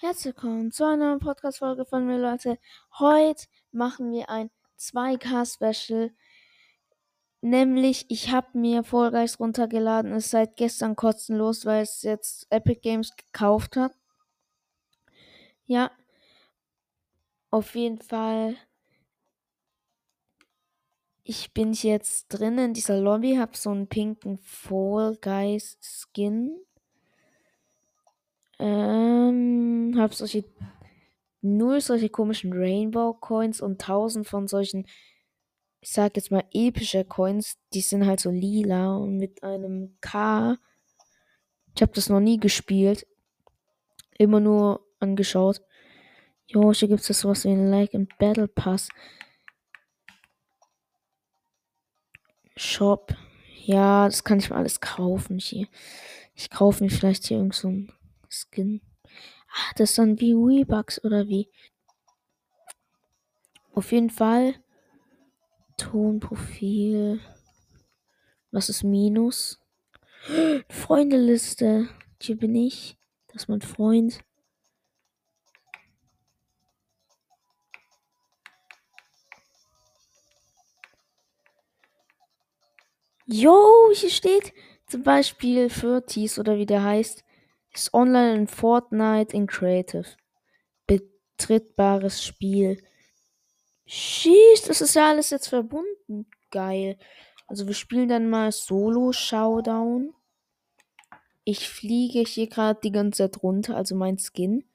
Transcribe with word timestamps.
Herzlich 0.00 0.36
willkommen 0.36 0.70
zu 0.70 0.84
einer 0.84 1.18
Podcast-Folge 1.18 1.84
von 1.84 2.06
mir, 2.06 2.18
Leute. 2.18 2.60
Heute 3.00 3.46
machen 3.72 4.12
wir 4.12 4.30
ein 4.30 4.48
2K-Special. 4.78 6.14
Nämlich, 7.40 8.06
ich 8.08 8.30
habe 8.30 8.56
mir 8.56 8.84
Fall 8.84 9.10
Guys 9.10 9.40
runtergeladen. 9.40 10.12
Ist 10.12 10.30
seit 10.30 10.54
gestern 10.54 10.94
kostenlos, 10.94 11.66
weil 11.66 11.82
es 11.82 12.02
jetzt 12.02 12.46
Epic 12.48 12.78
Games 12.80 13.10
gekauft 13.16 13.74
hat. 13.74 13.92
Ja. 15.66 15.90
Auf 17.50 17.74
jeden 17.74 18.00
Fall. 18.00 18.54
Ich 21.24 21.52
bin 21.52 21.72
jetzt 21.72 22.28
drin 22.28 22.56
in 22.58 22.72
dieser 22.72 23.00
Lobby, 23.00 23.34
habe 23.34 23.56
so 23.56 23.70
einen 23.70 23.88
pinken 23.88 24.38
Fall 24.38 25.18
Guys 25.20 25.76
Skin. 25.80 26.56
Ähm, 28.58 29.94
hab 29.96 30.14
solche 30.14 30.44
null 31.40 31.80
solche 31.80 32.08
komischen 32.08 32.52
Rainbow 32.52 33.14
Coins 33.14 33.60
und 33.60 33.80
tausend 33.80 34.26
von 34.26 34.48
solchen, 34.48 34.86
ich 35.80 35.90
sag 35.90 36.16
jetzt 36.16 36.30
mal 36.32 36.44
epische 36.52 37.04
Coins, 37.04 37.58
die 37.72 37.80
sind 37.80 38.06
halt 38.06 38.20
so 38.20 38.30
lila 38.30 38.96
und 38.96 39.18
mit 39.18 39.42
einem 39.42 39.96
K. 40.00 40.56
Ich 41.74 41.82
habe 41.82 41.92
das 41.92 42.08
noch 42.08 42.20
nie 42.20 42.38
gespielt, 42.38 43.06
immer 44.18 44.40
nur 44.40 44.84
angeschaut. 44.98 45.60
Jo, 46.48 46.72
hier 46.72 46.88
gibt 46.88 47.08
es 47.08 47.20
sowas 47.20 47.44
wie 47.44 47.50
ein 47.50 47.70
Like 47.70 47.94
and 47.94 48.16
Battle 48.18 48.48
Pass. 48.48 48.88
Shop. 52.56 53.14
Ja, 53.64 54.06
das 54.06 54.24
kann 54.24 54.38
ich 54.38 54.50
mir 54.50 54.56
alles 54.56 54.80
kaufen 54.80 55.38
hier. 55.38 55.68
Ich 56.34 56.50
kaufe 56.50 56.82
mir 56.82 56.90
vielleicht 56.90 57.26
hier 57.26 57.36
irgend 57.36 57.54
so 57.54 57.68
ein 57.68 57.92
Skin. 58.28 58.80
Ah, 59.48 59.72
das 59.76 59.90
ist 59.90 59.98
dann 59.98 60.20
wie 60.20 60.34
Weebucks 60.34 61.02
oder 61.04 61.28
wie? 61.28 61.50
Auf 63.72 63.92
jeden 63.92 64.10
Fall. 64.10 64.54
Tonprofil. 65.76 67.20
Was 68.50 68.68
ist 68.68 68.82
Minus? 68.82 69.60
Freundeliste. 70.68 71.88
Hier 72.20 72.36
bin 72.36 72.54
ich. 72.54 72.98
Das 73.28 73.42
ist 73.42 73.48
mein 73.48 73.60
Freund. 73.60 74.20
Jo, 83.26 83.90
hier 83.92 84.08
steht 84.08 84.54
zum 84.86 85.02
Beispiel 85.02 85.68
30 85.68 86.38
oder 86.38 86.56
wie 86.56 86.64
der 86.64 86.82
heißt. 86.82 87.22
Ist 87.72 87.94
online 87.94 88.34
in 88.34 88.46
Fortnite 88.48 89.36
in 89.36 89.46
Creative. 89.46 90.06
Betrittbares 90.86 92.24
Spiel. 92.24 92.82
Schieß, 93.86 94.62
das 94.66 94.80
ist 94.80 94.94
ja 94.94 95.08
alles 95.08 95.30
jetzt 95.30 95.48
verbunden. 95.48 96.26
Geil. 96.50 96.98
Also 97.46 97.66
wir 97.66 97.74
spielen 97.74 98.08
dann 98.08 98.28
mal 98.28 98.52
Solo 98.52 99.12
Showdown. 99.12 100.14
Ich 101.44 101.68
fliege 101.68 102.20
hier 102.20 102.48
gerade 102.48 102.80
die 102.82 102.92
ganze 102.92 103.30
Zeit 103.30 103.42
runter, 103.42 103.76
also 103.76 103.94
mein 103.94 104.18
Skin. 104.18 104.68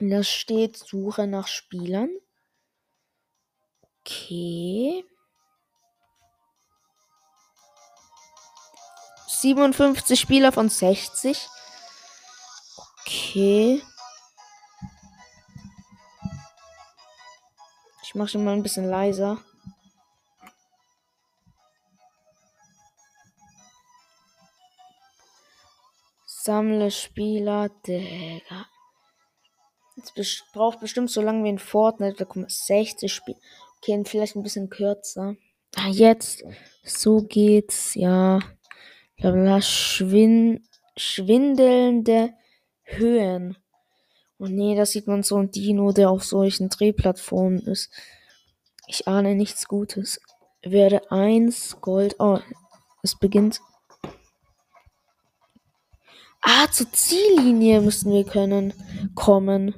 Und 0.00 0.10
da 0.10 0.24
steht 0.24 0.76
Suche 0.76 1.28
nach 1.28 1.46
Spielern. 1.46 2.10
Okay. 4.00 5.04
57 9.28 10.18
Spieler 10.18 10.52
von 10.52 10.68
60. 10.68 11.48
Okay. 13.06 13.82
Ich 18.02 18.14
mache 18.14 18.28
schon 18.28 18.44
mal 18.44 18.54
ein 18.54 18.62
bisschen 18.62 18.88
leiser. 18.88 19.38
Sammle 26.26 26.90
Spieler, 26.90 27.68
Digga. 27.86 28.66
Jetzt 30.16 30.44
braucht 30.52 30.80
bestimmt 30.80 31.10
so 31.10 31.20
lange 31.20 31.44
wie 31.44 31.50
in 31.50 31.58
Fortnite. 31.58 32.16
Da 32.16 32.24
kommen 32.24 32.48
60 32.48 33.12
Spieler. 33.12 33.38
Okay, 33.76 34.02
vielleicht 34.04 34.34
ein 34.34 34.42
bisschen 34.42 34.70
kürzer. 34.70 35.36
Ah, 35.76 35.88
jetzt. 35.88 36.42
So 36.82 37.22
geht's, 37.22 37.94
ja. 37.94 38.40
Blablabla. 39.18 39.60
Schwin 39.60 40.66
schwindelnde 40.96 42.34
Höhen. 42.96 43.56
Und 44.38 44.54
nee, 44.54 44.74
da 44.74 44.86
sieht 44.86 45.06
man 45.06 45.22
so 45.22 45.36
ein 45.36 45.50
Dino, 45.50 45.92
der 45.92 46.10
auf 46.10 46.24
solchen 46.24 46.68
Drehplattformen 46.68 47.60
ist. 47.60 47.90
Ich 48.86 49.06
ahne 49.06 49.34
nichts 49.34 49.68
Gutes. 49.68 50.20
Werde 50.62 51.10
1 51.10 51.80
Gold. 51.80 52.16
Oh, 52.18 52.38
es 53.02 53.18
beginnt. 53.18 53.60
Ah, 56.42 56.70
zur 56.70 56.90
Ziellinie 56.92 57.80
müssen 57.82 58.12
wir 58.12 58.24
können 58.24 58.72
kommen. 59.14 59.74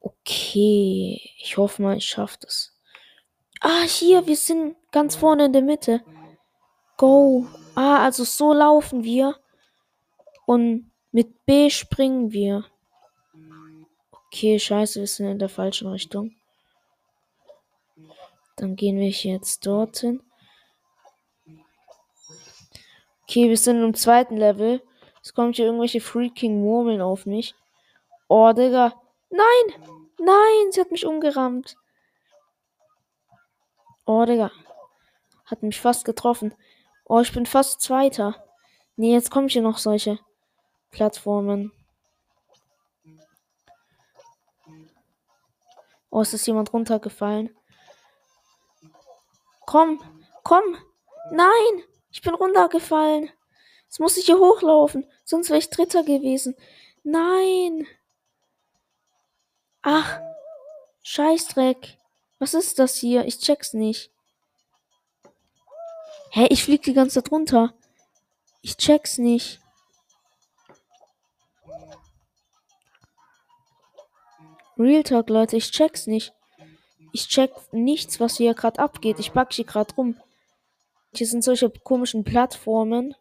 Okay, 0.00 1.20
ich 1.38 1.56
hoffe 1.56 1.82
mal, 1.82 1.96
ich 1.96 2.06
schaffe 2.06 2.38
das. 2.40 2.72
Ah, 3.60 3.82
hier, 3.82 4.26
wir 4.26 4.36
sind 4.36 4.76
ganz 4.90 5.14
vorne 5.14 5.46
in 5.46 5.52
der 5.52 5.62
Mitte. 5.62 6.02
Go. 6.96 7.46
Ah, 7.74 8.04
also 8.04 8.24
so 8.24 8.52
laufen 8.52 9.04
wir. 9.04 9.36
Und 10.46 10.90
mit 11.14 11.46
B 11.46 11.70
springen 11.70 12.32
wir. 12.32 12.64
Okay, 14.26 14.58
scheiße, 14.58 14.98
wir 14.98 15.06
sind 15.06 15.28
in 15.28 15.38
der 15.38 15.48
falschen 15.48 15.86
Richtung. 15.86 16.34
Dann 18.56 18.74
gehen 18.74 18.98
wir 18.98 19.08
jetzt 19.08 19.64
dorthin. 19.64 20.20
Okay, 23.22 23.48
wir 23.48 23.56
sind 23.56 23.80
im 23.80 23.94
zweiten 23.94 24.36
Level. 24.36 24.82
Es 25.22 25.32
kommt 25.32 25.54
hier 25.54 25.66
irgendwelche 25.66 26.00
freaking 26.00 26.60
Murmeln 26.60 27.00
auf 27.00 27.26
mich. 27.26 27.54
Oh, 28.26 28.52
Digga. 28.52 29.00
Nein! 29.30 29.88
Nein, 30.18 30.72
sie 30.72 30.80
hat 30.80 30.90
mich 30.90 31.06
umgerammt. 31.06 31.76
Oh, 34.04 34.24
Digga. 34.24 34.50
Hat 35.44 35.62
mich 35.62 35.80
fast 35.80 36.04
getroffen. 36.04 36.56
Oh, 37.04 37.20
ich 37.20 37.32
bin 37.32 37.46
fast 37.46 37.80
Zweiter. 37.80 38.44
Nee, 38.96 39.12
jetzt 39.12 39.30
kommen 39.30 39.48
hier 39.48 39.62
noch 39.62 39.78
solche 39.78 40.18
Plattformen. 40.94 41.72
Oh, 46.08 46.20
es 46.20 46.32
ist 46.32 46.46
jemand 46.46 46.72
runtergefallen. 46.72 47.50
Komm, 49.66 50.00
komm. 50.44 50.62
Nein, 51.32 51.82
ich 52.12 52.22
bin 52.22 52.34
runtergefallen. 52.34 53.28
Jetzt 53.86 53.98
muss 53.98 54.16
ich 54.16 54.26
hier 54.26 54.38
hochlaufen, 54.38 55.04
sonst 55.24 55.48
wäre 55.48 55.58
ich 55.58 55.68
Dritter 55.68 56.04
gewesen. 56.04 56.54
Nein. 57.02 57.88
Ach, 59.82 60.20
Scheißdreck. 61.02 61.98
Was 62.38 62.54
ist 62.54 62.78
das 62.78 62.94
hier? 62.94 63.24
Ich 63.24 63.40
check's 63.40 63.72
nicht. 63.72 64.12
Hä, 66.30 66.46
ich 66.50 66.62
flieg 66.62 66.82
die 66.82 66.94
ganze 66.94 67.20
Zeit 67.20 67.32
runter. 67.32 67.74
Ich 68.62 68.76
check's 68.76 69.18
nicht. 69.18 69.60
Real 74.78 75.02
Talk, 75.04 75.28
Leute, 75.30 75.56
ich 75.56 75.70
check's 75.70 76.06
nicht. 76.06 76.32
Ich 77.12 77.28
check 77.28 77.52
nichts, 77.72 78.18
was 78.18 78.36
hier 78.36 78.54
gerade 78.54 78.80
abgeht. 78.80 79.20
Ich 79.20 79.32
back 79.32 79.52
hier 79.52 79.64
gerade 79.64 79.94
rum. 79.94 80.20
Hier 81.14 81.28
sind 81.28 81.44
solche 81.44 81.70
komischen 81.70 82.24
Plattformen. 82.24 83.14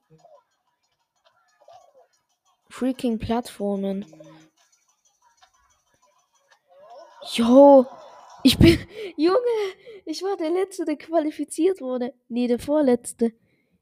Freaking 2.70 3.20
Plattformen. 3.20 4.04
Jo, 7.34 7.86
ich 8.42 8.58
bin. 8.58 8.80
Junge, 9.18 9.38
ich 10.06 10.24
war 10.24 10.36
der 10.38 10.50
Letzte, 10.50 10.86
der 10.86 10.98
qualifiziert 10.98 11.80
wurde. 11.82 12.16
Nee, 12.30 12.48
der 12.48 12.58
Vorletzte. 12.58 13.32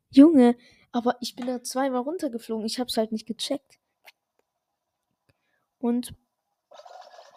Junge, 0.09 0.57
aber 0.91 1.15
ich 1.21 1.38
bin 1.38 1.47
da 1.47 1.63
zweimal 1.63 2.01
runtergeflogen. 2.01 2.65
Ich 2.65 2.79
hab's 2.79 2.97
halt 2.97 3.13
nicht 3.13 3.27
gecheckt. 3.27 3.79
Und 5.79 6.13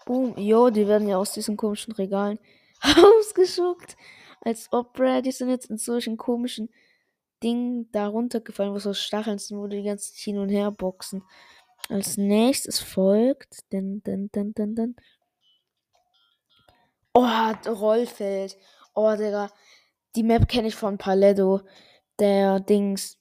Boom. 0.07 0.37
Jo, 0.37 0.71
die 0.71 0.87
werden 0.87 1.09
ja 1.09 1.17
aus 1.17 1.33
diesen 1.33 1.57
komischen 1.57 1.93
Regalen 1.95 2.39
ausgeschuckt. 2.83 3.97
Als 4.41 4.69
ob, 4.73 4.93
Brad, 4.93 5.25
die 5.25 5.33
sind 5.33 5.49
jetzt 5.49 5.71
in 5.71 5.79
solchen 5.79 6.17
komischen 6.17 6.69
Dingen 7.43 7.91
da 7.93 8.07
runtergefallen, 8.07 8.73
wo 8.73 8.79
so 8.79 8.93
Stacheln 8.95 9.39
sind, 9.39 9.59
wo 9.59 9.67
die 9.67 9.83
ganzen 9.83 10.15
hin 10.17 10.39
und 10.39 10.51
her 10.51 10.71
boxen. 10.71 11.23
Als 11.89 12.17
nächstes 12.17 12.81
folgt. 12.81 13.61
Dun, 13.73 14.03
dun, 14.03 14.31
dun, 14.33 14.53
dun, 14.55 14.75
dun. 14.75 14.97
Oh, 17.15 17.27
Rollfeld. 17.67 18.57
Oh, 18.95 19.15
Digga. 19.15 19.51
Die 20.17 20.23
Map 20.23 20.49
kenne 20.49 20.69
ich 20.69 20.75
von 20.75 20.99
Paletto. 20.99 21.61
Der 22.19 22.61
Dings. 22.61 23.19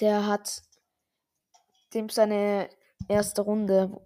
Der 0.00 0.26
hat 0.26 0.62
dem 1.94 2.08
seine 2.08 2.68
erste 3.08 3.42
Runde, 3.42 4.00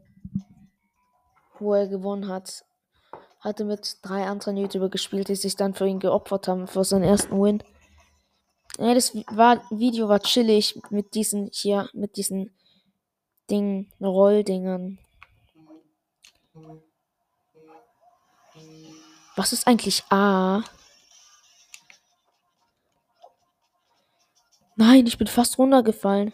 wo 1.61 1.75
er 1.75 1.89
gewonnen 1.89 2.29
hat, 2.29 2.65
hatte 3.41 3.65
mit 3.65 3.99
drei 4.03 4.27
anderen 4.27 4.57
YouTuber 4.57 4.91
gespielt, 4.91 5.29
die 5.29 5.37
sich 5.37 5.57
dann 5.57 5.75
für 5.75 5.87
ihn 5.87 6.01
geopfert 6.01 6.49
haben, 6.49 6.67
für 6.67 6.85
seinen 6.85 7.05
ersten 7.05 7.41
Win. 7.41 7.63
Ja, 8.79 8.95
das 8.95 9.15
war, 9.15 9.63
Video 9.71 10.09
war 10.09 10.21
chillig 10.21 10.81
mit 10.91 11.15
diesen 11.15 11.51
hier, 11.53 11.89
mit 11.93 12.17
diesen 12.17 12.55
Ding, 13.51 13.91
Rolldingern. 14.01 14.99
Was 19.37 19.53
ist 19.53 19.67
eigentlich 19.67 20.05
A? 20.11 20.63
Nein, 24.77 25.07
ich 25.07 25.19
bin 25.19 25.27
fast 25.27 25.59
runtergefallen. 25.59 26.33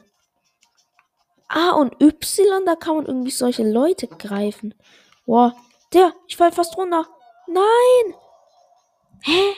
A 1.49 1.71
und 1.71 2.01
Y, 2.01 2.65
da 2.65 2.77
kann 2.77 2.97
man 2.97 3.07
irgendwie 3.07 3.31
solche 3.31 3.69
Leute 3.69 4.09
greifen. 4.09 4.75
Boah, 5.27 5.55
der, 5.93 6.15
ich 6.29 6.37
fall 6.37 6.53
fast 6.53 6.77
runter. 6.77 7.07
Nein! 7.49 8.15
Hä? 9.23 9.55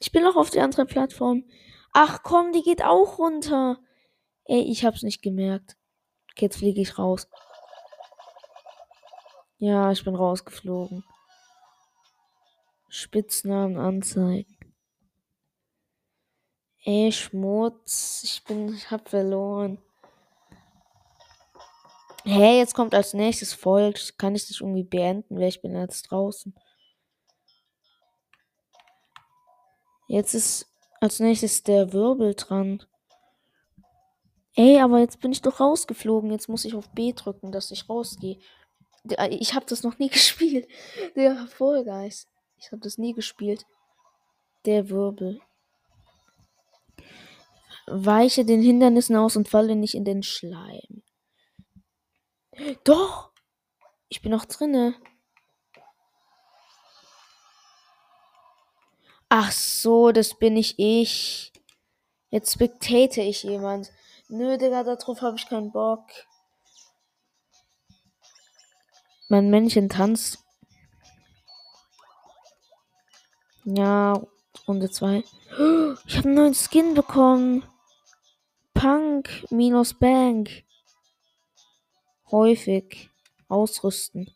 Ich 0.00 0.12
bin 0.12 0.22
noch 0.22 0.36
auf 0.36 0.50
der 0.50 0.64
anderen 0.64 0.86
Plattform. 0.86 1.44
Ach 1.92 2.22
komm, 2.22 2.52
die 2.52 2.62
geht 2.62 2.82
auch 2.82 3.18
runter. 3.18 3.78
Ey, 4.44 4.62
ich 4.62 4.84
hab's 4.84 5.02
nicht 5.02 5.22
gemerkt. 5.22 5.76
Okay, 6.30 6.46
jetzt 6.46 6.58
fliege 6.58 6.80
ich 6.80 6.98
raus. 6.98 7.28
Ja, 9.58 9.90
ich 9.90 10.04
bin 10.04 10.14
rausgeflogen. 10.14 11.04
Spitznamen 12.88 13.76
anzeigen. 13.76 14.56
Ey, 16.84 17.12
Schmutz. 17.12 18.22
Ich 18.24 18.44
bin, 18.44 18.74
ich 18.74 18.90
hab 18.90 19.08
verloren. 19.08 19.82
Hey, 22.24 22.58
jetzt 22.58 22.74
kommt 22.74 22.94
als 22.94 23.14
nächstes 23.14 23.54
Volk. 23.54 24.18
Kann 24.18 24.34
ich 24.34 24.46
das 24.46 24.60
irgendwie 24.60 24.84
beenden, 24.84 25.38
weil 25.38 25.48
ich 25.48 25.62
bin 25.62 25.74
jetzt 25.74 26.10
draußen. 26.10 26.54
Jetzt 30.06 30.34
ist 30.34 30.66
als 31.00 31.20
nächstes 31.20 31.62
der 31.62 31.92
Wirbel 31.92 32.34
dran. 32.34 32.82
Ey, 34.54 34.80
aber 34.80 34.98
jetzt 34.98 35.20
bin 35.20 35.32
ich 35.32 35.40
doch 35.40 35.60
rausgeflogen. 35.60 36.30
Jetzt 36.30 36.48
muss 36.48 36.66
ich 36.66 36.74
auf 36.74 36.90
B 36.90 37.12
drücken, 37.12 37.52
dass 37.52 37.70
ich 37.70 37.88
rausgehe. 37.88 38.38
Ich 39.30 39.54
habe 39.54 39.64
das 39.66 39.82
noch 39.82 39.98
nie 39.98 40.08
gespielt. 40.10 40.68
Der 41.16 41.46
Vollgeist. 41.46 42.28
Ich 42.58 42.70
habe 42.70 42.82
das 42.82 42.98
nie 42.98 43.14
gespielt. 43.14 43.64
Der 44.66 44.90
Wirbel. 44.90 45.40
Weiche 47.86 48.44
den 48.44 48.60
Hindernissen 48.60 49.16
aus 49.16 49.36
und 49.36 49.48
falle 49.48 49.74
nicht 49.74 49.94
in 49.94 50.04
den 50.04 50.22
Schleim. 50.22 51.02
Doch! 52.84 53.30
Ich 54.08 54.22
bin 54.22 54.32
noch 54.32 54.44
drinne. 54.44 54.94
Ach 59.28 59.52
so, 59.52 60.10
das 60.10 60.34
bin 60.34 60.56
ich 60.56 60.78
ich. 60.78 61.52
Jetzt 62.30 62.52
spectate 62.52 63.22
ich 63.22 63.44
jemand. 63.44 63.90
Nö, 64.28 64.58
Digga, 64.58 64.82
darauf 64.82 65.22
habe 65.22 65.36
ich 65.36 65.48
keinen 65.48 65.70
Bock. 65.70 66.04
Mein 69.28 69.50
Männchen 69.50 69.88
tanzt. 69.88 70.44
Ja, 73.64 74.20
Runde 74.66 74.90
2. 74.90 75.22
Ich 76.06 76.16
habe 76.16 76.28
einen 76.28 76.34
neuen 76.34 76.54
Skin 76.54 76.94
bekommen. 76.94 77.64
Punk 78.74 79.46
minus 79.50 79.94
Bank. 79.94 80.64
Häufig. 82.30 83.10
Ausrüsten. 83.48 84.32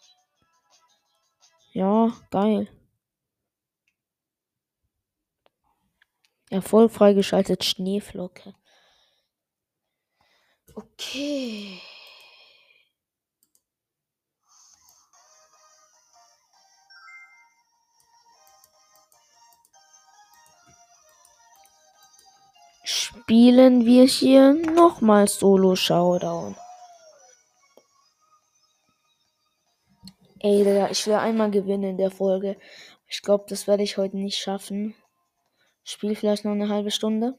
Ja, 1.72 2.12
geil. 2.30 2.68
Erfolg 6.50 6.92
freigeschaltet 6.92 7.64
Schneeflocke. 7.64 8.54
Okay. 10.74 11.80
spielen 23.24 23.86
wir 23.86 24.04
hier 24.04 24.52
nochmal 24.52 25.28
Solo 25.28 25.76
Showdown. 25.76 26.56
Ey, 30.44 30.62
Digga, 30.62 30.90
ich 30.90 31.06
will 31.06 31.14
einmal 31.14 31.50
gewinnen 31.50 31.92
in 31.92 31.96
der 31.96 32.10
Folge. 32.10 32.58
Ich 33.08 33.22
glaube, 33.22 33.46
das 33.48 33.66
werde 33.66 33.82
ich 33.82 33.96
heute 33.96 34.18
nicht 34.18 34.36
schaffen. 34.36 34.94
Spiel 35.84 36.14
vielleicht 36.14 36.44
noch 36.44 36.52
eine 36.52 36.68
halbe 36.68 36.90
Stunde. 36.90 37.38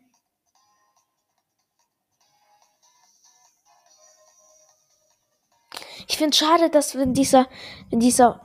Ich 6.07 6.17
finde 6.17 6.35
schade, 6.35 6.71
dass 6.71 6.95
wenn 6.97 7.13
dieser, 7.13 7.47
wenn 7.91 7.99
dieser 7.99 8.41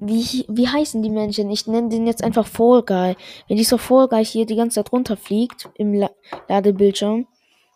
wie, 0.00 0.46
wie 0.48 0.68
heißen 0.68 1.02
die 1.02 1.10
Menschen? 1.10 1.50
Ich 1.50 1.66
nenne 1.66 1.90
den 1.90 2.06
jetzt 2.06 2.24
einfach 2.24 2.46
Fall 2.46 2.84
Guy. 2.84 3.14
Wenn 3.46 3.58
dieser 3.58 3.76
Fall 3.76 4.08
Guy 4.08 4.24
hier 4.24 4.46
die 4.46 4.56
ganze 4.56 4.76
Zeit 4.76 4.90
runterfliegt 4.90 5.68
im 5.74 5.92
La 5.92 6.08
Ladebildschirm, 6.48 7.26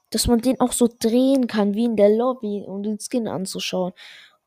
dass 0.08 0.28
man 0.28 0.40
den 0.40 0.58
auch 0.60 0.72
so 0.72 0.88
drehen 0.98 1.46
kann, 1.46 1.74
wie 1.74 1.84
in 1.84 1.96
der 1.96 2.08
Lobby, 2.08 2.64
um 2.66 2.82
den 2.82 2.98
Skin 2.98 3.28
anzuschauen. 3.28 3.92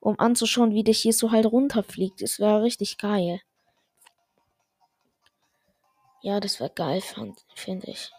Um 0.05 0.19
anzuschauen, 0.19 0.75
wie 0.75 0.83
der 0.83 0.93
hier 0.93 1.13
so 1.13 1.31
halt 1.31 1.47
runterfliegt. 1.47 2.21
Das 2.21 2.39
wäre 2.39 2.61
richtig 2.61 2.99
geil. 2.99 3.41
Ja, 6.21 6.39
das 6.39 6.59
wäre 6.59 6.69
geil, 6.69 7.01
finde 7.55 7.87
ich. 7.89 8.11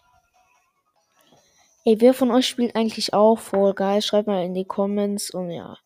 Ey, 1.84 2.00
wer 2.00 2.12
von 2.12 2.32
euch 2.32 2.48
spielt 2.48 2.74
eigentlich 2.74 3.14
auch 3.14 3.38
Fall 3.38 3.72
Guy? 3.72 4.02
Schreibt 4.02 4.26
mal 4.26 4.44
in 4.44 4.52
die 4.52 4.64
Comments 4.64 5.30
und 5.30 5.52
ja. 5.52 5.78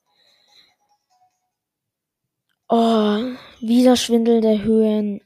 Oh, 2.71 3.19
wieder 3.61 3.95
Schwindel 3.97 4.41
der 4.41 4.63
Höhen. 4.63 5.21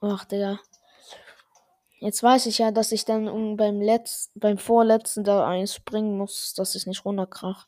Ach, 0.00 0.24
Digga. 0.24 0.60
Jetzt 1.98 2.22
weiß 2.22 2.46
ich 2.46 2.58
ja, 2.58 2.70
dass 2.70 2.92
ich 2.92 3.04
dann 3.04 3.56
beim 3.56 3.80
letzten, 3.80 4.38
beim 4.38 4.56
vorletzten 4.56 5.24
da 5.24 5.48
einspringen 5.48 6.16
muss, 6.16 6.54
dass 6.54 6.76
ich 6.76 6.86
nicht 6.86 7.04
runterkrach. 7.04 7.66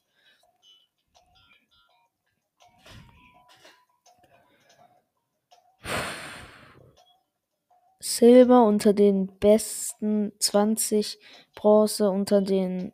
Silber 8.16 8.64
unter 8.64 8.92
den 8.92 9.38
besten 9.38 10.32
20, 10.38 11.18
Bronze 11.54 12.10
unter 12.10 12.40
den 12.42 12.92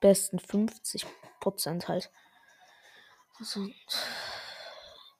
besten 0.00 0.38
50 0.38 1.06
Prozent 1.40 1.88
halt. 1.88 2.10
Also, 3.38 3.66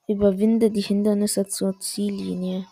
überwinde 0.07 0.71
die 0.71 0.81
Hindernisse 0.81 1.47
zur 1.47 1.79
Ziellinie. 1.79 2.67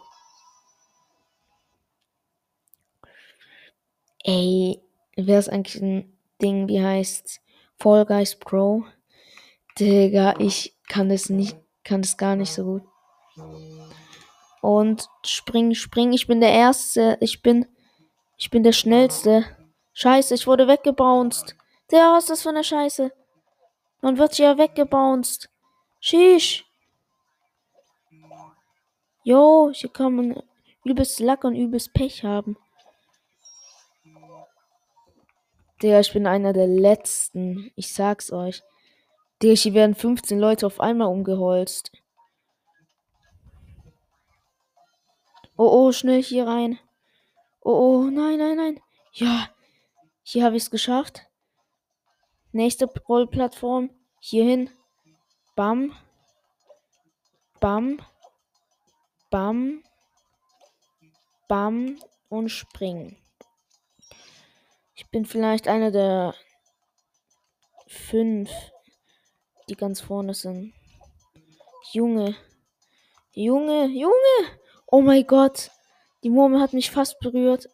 Ey, 4.24 4.82
wäre 5.16 5.40
es 5.40 5.50
eigentlich 5.50 5.82
ein 5.82 6.18
Ding, 6.42 6.68
wie 6.68 6.82
heißt 6.82 7.42
Fall 7.78 8.06
Guys 8.06 8.36
Pro? 8.36 8.84
Digga, 9.80 10.36
ich 10.40 10.76
kann 10.88 11.10
das 11.10 11.30
nicht, 11.30 11.58
kann 11.84 12.02
das 12.02 12.18
gar 12.18 12.36
nicht 12.36 12.54
so 12.54 12.64
gut. 12.64 12.84
Und 14.62 15.08
spring, 15.26 15.74
spring, 15.74 16.14
ich 16.14 16.28
bin 16.28 16.42
der 16.42 16.52
Erste, 16.52 17.18
ich 17.22 17.42
bin, 17.42 17.66
ich 18.38 18.50
bin 18.50 18.64
der 18.64 18.74
Schnellste. 18.74 19.46
Scheiße, 19.94 20.36
ich 20.36 20.48
wurde 20.48 20.68
weggebounced. 20.68 21.56
Der, 21.92 22.12
was 22.12 22.26
ist 22.26 22.30
das 22.30 22.42
für 22.44 22.50
eine 22.50 22.64
Scheiße? 22.64 23.12
Man 24.02 24.18
wird 24.18 24.38
ja 24.38 24.58
weggebounced. 24.58 25.50
Sheesh. 26.00 26.66
Jo, 29.24 29.72
hier 29.74 29.90
kann 29.90 30.16
man 30.16 30.44
übelst 30.84 31.20
Lack 31.20 31.44
und 31.44 31.56
übelst 31.56 31.94
Pech 31.94 32.24
haben. 32.24 32.58
Digga, 35.82 36.00
ich 36.00 36.12
bin 36.12 36.28
einer 36.28 36.54
der 36.54 36.68
letzten. 36.68 37.72
Ich 37.76 37.94
sag's 37.94 38.32
euch. 38.32 38.64
Digga, 39.42 39.54
hier 39.54 39.74
werden 39.74 39.96
15 39.96 40.40
Leute 40.40 40.66
auf 40.66 40.80
einmal 40.80 41.08
umgeholzt. 41.08 41.92
Oh, 45.62 45.70
oh, 45.70 45.92
schnell 45.92 46.24
hier 46.24 46.48
rein. 46.48 46.80
Oh, 47.60 47.74
oh, 47.74 48.04
nein, 48.04 48.38
nein, 48.38 48.56
nein. 48.56 48.80
Ja, 49.12 49.50
hier 50.24 50.46
habe 50.46 50.56
ich 50.56 50.64
es 50.64 50.72
geschafft. 50.72 51.24
Nächste 52.54 52.86
Rollplattform. 52.86 53.90
Hierhin. 54.22 54.70
Bam. 55.58 55.94
Bam. 57.60 58.00
Bam. 59.30 59.84
Bam. 61.50 62.00
Und 62.30 62.48
springen. 62.48 63.18
Ich 64.96 65.10
bin 65.10 65.26
vielleicht 65.26 65.68
einer 65.68 65.92
der 65.92 66.36
fünf 67.86 68.50
die 69.68 69.76
ganz 69.76 70.00
vorne 70.00 70.34
sind. 70.34 70.74
Junge. 71.92 72.34
Junge, 73.34 73.88
Junge. 73.88 74.59
Oh 74.92 75.02
mein 75.02 75.26
Gott. 75.28 75.70
Die 76.24 76.32
Murmel 76.32 76.60
hat 76.60 76.74
mich 76.74 76.90
fast 76.90 77.20
berührt. 77.20 77.70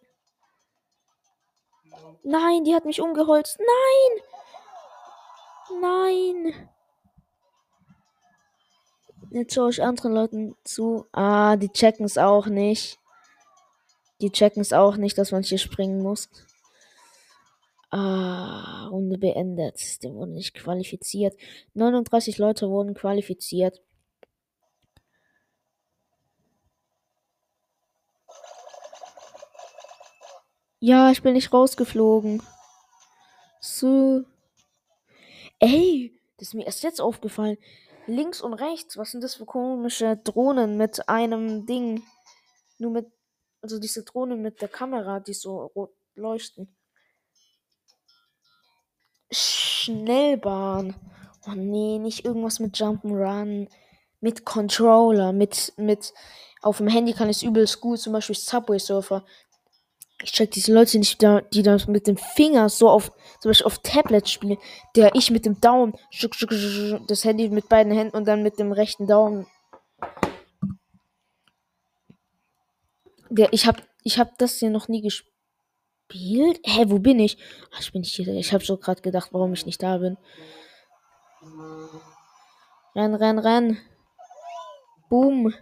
Nein, 2.23 2.65
die 2.65 2.75
hat 2.75 2.85
mich 2.85 2.99
umgeholzt. 2.99 3.57
Nein. 3.59 4.21
Nein. 5.81 6.69
Jetzt 9.31 9.53
schaue 9.53 9.69
ich 9.69 9.81
anderen 9.81 10.13
Leuten 10.13 10.55
zu. 10.63 11.05
Ah, 11.13 11.55
die 11.55 11.69
checken 11.69 12.05
es 12.05 12.17
auch 12.17 12.47
nicht. 12.47 12.99
Die 14.21 14.31
checken 14.31 14.61
es 14.61 14.73
auch 14.73 14.97
nicht, 14.97 15.17
dass 15.17 15.31
man 15.31 15.43
hier 15.43 15.57
springen 15.57 16.01
muss. 16.01 16.29
Ah, 17.91 18.87
Runde 18.87 19.17
beendet. 19.17 20.03
Der 20.03 20.13
wurde 20.13 20.31
nicht 20.31 20.53
qualifiziert. 20.53 21.35
39 21.75 22.37
Leute 22.39 22.69
wurden 22.69 22.93
qualifiziert. 22.93 23.81
Ja, 30.87 31.09
ich 31.09 31.23
bin 31.23 31.33
nicht 31.33 31.51
rausgeflogen. 31.51 32.43
So. 33.59 34.23
Ey, 35.57 36.13
das 36.37 36.49
ist 36.49 36.53
mir 36.53 36.67
erst 36.67 36.83
jetzt 36.83 37.01
aufgefallen. 37.01 37.57
Links 38.05 38.39
und 38.39 38.53
rechts, 38.53 38.95
was 38.95 39.09
sind 39.09 39.23
das 39.23 39.33
für 39.33 39.47
komische 39.47 40.15
Drohnen 40.17 40.77
mit 40.77 41.09
einem 41.09 41.65
Ding? 41.65 42.03
Nur 42.77 42.91
mit, 42.91 43.07
also 43.63 43.79
diese 43.79 44.03
Drohnen 44.03 44.43
mit 44.43 44.61
der 44.61 44.67
Kamera, 44.67 45.19
die 45.19 45.33
so 45.33 45.57
rot 45.75 45.95
leuchten. 46.13 46.77
Schnellbahn. 49.31 50.93
Oh 51.47 51.55
nee, 51.55 51.97
nicht 51.97 52.25
irgendwas 52.25 52.59
mit 52.59 52.75
Jump'n'Run. 52.75 53.69
Mit 54.19 54.45
Controller, 54.45 55.33
mit, 55.33 55.73
mit, 55.77 56.13
auf 56.61 56.77
dem 56.77 56.87
Handy 56.89 57.13
kann 57.13 57.31
ich 57.31 57.37
es 57.37 57.43
übelst 57.43 57.81
gut, 57.81 57.99
zum 57.99 58.13
Beispiel 58.13 58.35
Subway 58.35 58.77
Surfer. 58.77 59.25
Ich 60.23 60.31
check 60.31 60.51
diese 60.51 60.73
Leute 60.73 60.97
nicht, 60.97 61.21
die 61.21 61.61
da 61.61 61.77
mit 61.87 62.07
dem 62.07 62.17
Finger 62.17 62.69
so 62.69 62.89
auf, 62.89 63.11
zum 63.41 63.49
Beispiel 63.49 63.67
auf 63.67 63.79
Tablet 63.79 64.29
spielen, 64.29 64.57
der 64.95 65.13
ich 65.13 65.29
mit 65.29 65.45
dem 65.45 65.59
Daumen, 65.59 65.93
das 67.07 67.25
Handy 67.25 67.49
mit 67.49 67.67
beiden 67.67 67.91
Händen 67.91 68.15
und 68.15 68.25
dann 68.25 68.41
mit 68.41 68.57
dem 68.57 68.71
rechten 68.71 69.07
Daumen. 69.07 69.45
Der, 73.29 73.51
ich 73.51 73.67
hab, 73.67 73.81
ich 74.03 74.17
hab 74.17 74.37
das 74.37 74.59
hier 74.59 74.69
noch 74.69 74.87
nie 74.87 75.01
gespielt. 75.01 76.61
Hä, 76.63 76.85
wo 76.87 76.99
bin 76.99 77.19
ich? 77.19 77.37
Ach, 77.73 77.81
ich 77.81 77.91
bin 77.91 78.01
nicht 78.01 78.15
hier. 78.15 78.27
Ich 78.35 78.53
hab 78.53 78.63
so 78.63 78.77
gerade 78.77 79.01
gedacht, 79.01 79.29
warum 79.33 79.53
ich 79.53 79.65
nicht 79.65 79.83
da 79.83 79.97
bin. 79.97 80.17
Renn, 82.95 83.15
renn, 83.15 83.39
renn. 83.39 83.77
Boom. 85.09 85.53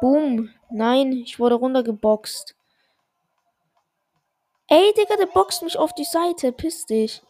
Boom. 0.00 0.50
Nein, 0.70 1.12
ich 1.12 1.38
wurde 1.38 1.54
runtergeboxt. 1.54 2.54
Ey, 4.74 4.92
Digga, 4.92 5.14
der 5.14 5.26
boxt 5.26 5.62
mich 5.62 5.78
auf 5.78 5.92
die 5.94 6.04
Seite. 6.04 6.50
Piss 6.50 6.84
dich. 6.84 7.22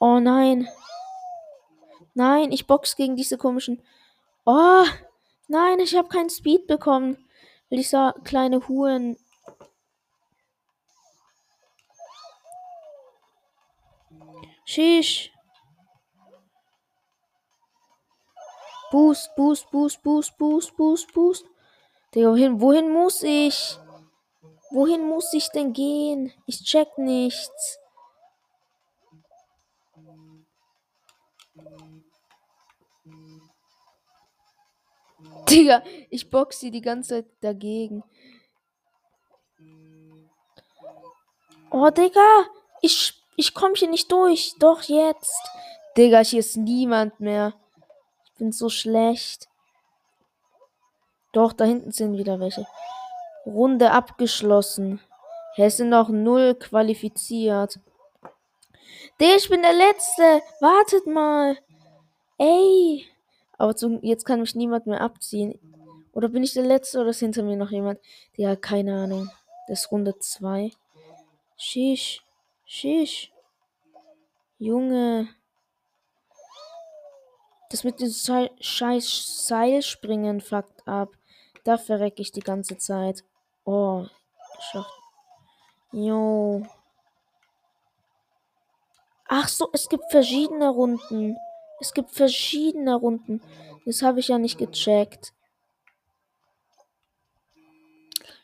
Oh 0.00 0.18
nein. 0.18 0.66
Nein, 2.14 2.50
ich 2.50 2.66
box 2.66 2.96
gegen 2.96 3.14
diese 3.14 3.38
komischen. 3.38 3.80
Oh, 4.44 4.84
nein, 5.46 5.78
ich 5.78 5.94
habe 5.94 6.08
keinen 6.08 6.28
Speed 6.28 6.66
bekommen. 6.66 7.24
Dieser 7.70 8.14
kleine 8.24 8.66
Huren. 8.66 9.16
Shish. 14.64 15.30
Boost, 18.90 19.30
Boost, 19.36 19.70
Boost, 19.70 20.02
Boost, 20.02 20.36
Boost, 20.36 20.76
Boost, 20.76 21.14
Boost. 21.14 21.46
Digga, 22.12 22.30
wohin, 22.30 22.60
wohin 22.60 22.92
muss 22.92 23.22
ich? 23.22 23.78
Wohin 24.70 25.08
muss 25.08 25.32
ich 25.32 25.48
denn 25.50 25.72
gehen? 25.72 26.32
Ich 26.46 26.64
check 26.64 26.98
nichts. 26.98 27.78
Digga, 35.48 35.82
ich 36.10 36.28
box 36.28 36.60
sie 36.60 36.70
die 36.70 36.80
ganze 36.80 37.22
Zeit 37.22 37.26
dagegen. 37.40 38.02
Oh, 41.70 41.88
Digga, 41.90 42.46
ich, 42.80 43.14
ich 43.36 43.54
komm 43.54 43.74
hier 43.74 43.88
nicht 43.88 44.10
durch. 44.10 44.54
Doch 44.58 44.82
jetzt. 44.82 45.40
Digga, 45.96 46.18
hier 46.20 46.40
ist 46.40 46.56
niemand 46.56 47.20
mehr. 47.20 47.54
Ich 48.24 48.32
bin 48.34 48.52
so 48.52 48.68
schlecht. 48.68 49.48
Doch, 51.32 51.52
da 51.52 51.64
hinten 51.64 51.92
sind 51.92 52.16
wieder 52.16 52.40
welche. 52.40 52.66
Runde 53.46 53.92
abgeschlossen. 53.92 55.00
Hier 55.54 55.70
sind 55.70 55.88
noch 55.90 56.08
null 56.08 56.54
qualifiziert. 56.56 57.78
Der, 59.20 59.36
ich 59.36 59.48
bin 59.48 59.62
der 59.62 59.72
Letzte. 59.72 60.42
Wartet 60.60 61.06
mal. 61.06 61.56
Ey. 62.38 63.06
Aber 63.56 63.74
zum, 63.74 64.02
jetzt 64.02 64.26
kann 64.26 64.40
mich 64.40 64.54
niemand 64.54 64.86
mehr 64.86 65.00
abziehen. 65.00 65.58
Oder 66.12 66.28
bin 66.28 66.42
ich 66.42 66.52
der 66.52 66.64
Letzte 66.64 67.00
oder 67.00 67.10
ist 67.10 67.20
hinter 67.20 67.42
mir 67.42 67.56
noch 67.56 67.70
jemand? 67.70 68.00
Ja, 68.36 68.56
keine 68.56 69.02
Ahnung. 69.02 69.30
Das 69.68 69.80
ist 69.80 69.92
Runde 69.92 70.18
2. 70.18 70.72
Shish. 71.56 72.22
Shish. 72.66 73.32
Junge. 74.58 75.28
Das 77.70 77.84
mit 77.84 78.00
dem 78.00 78.10
scheiß 78.10 79.46
Seilspringen 79.46 80.40
fuckt 80.40 80.86
ab. 80.86 81.10
Da 81.64 81.78
verrecke 81.78 82.22
ich 82.22 82.32
die 82.32 82.40
ganze 82.40 82.76
Zeit. 82.78 83.24
Oh, 83.66 84.06
geschafft. 84.56 84.92
Jo. 85.90 86.64
Ach 89.28 89.48
so, 89.48 89.68
es 89.72 89.88
gibt 89.88 90.04
verschiedene 90.10 90.68
Runden. 90.68 91.36
Es 91.80 91.92
gibt 91.92 92.10
verschiedene 92.12 92.94
Runden. 92.94 93.42
Das 93.84 94.02
habe 94.02 94.20
ich 94.20 94.28
ja 94.28 94.38
nicht 94.38 94.58
gecheckt. 94.58 95.32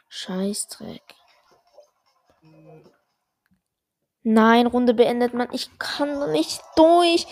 Scheißdreck. 0.08 1.14
Nein, 4.24 4.66
Runde 4.66 4.94
beendet 4.94 5.34
man. 5.34 5.48
Ich 5.52 5.78
kann 5.78 6.30
nicht 6.32 6.60
durch. 6.76 7.26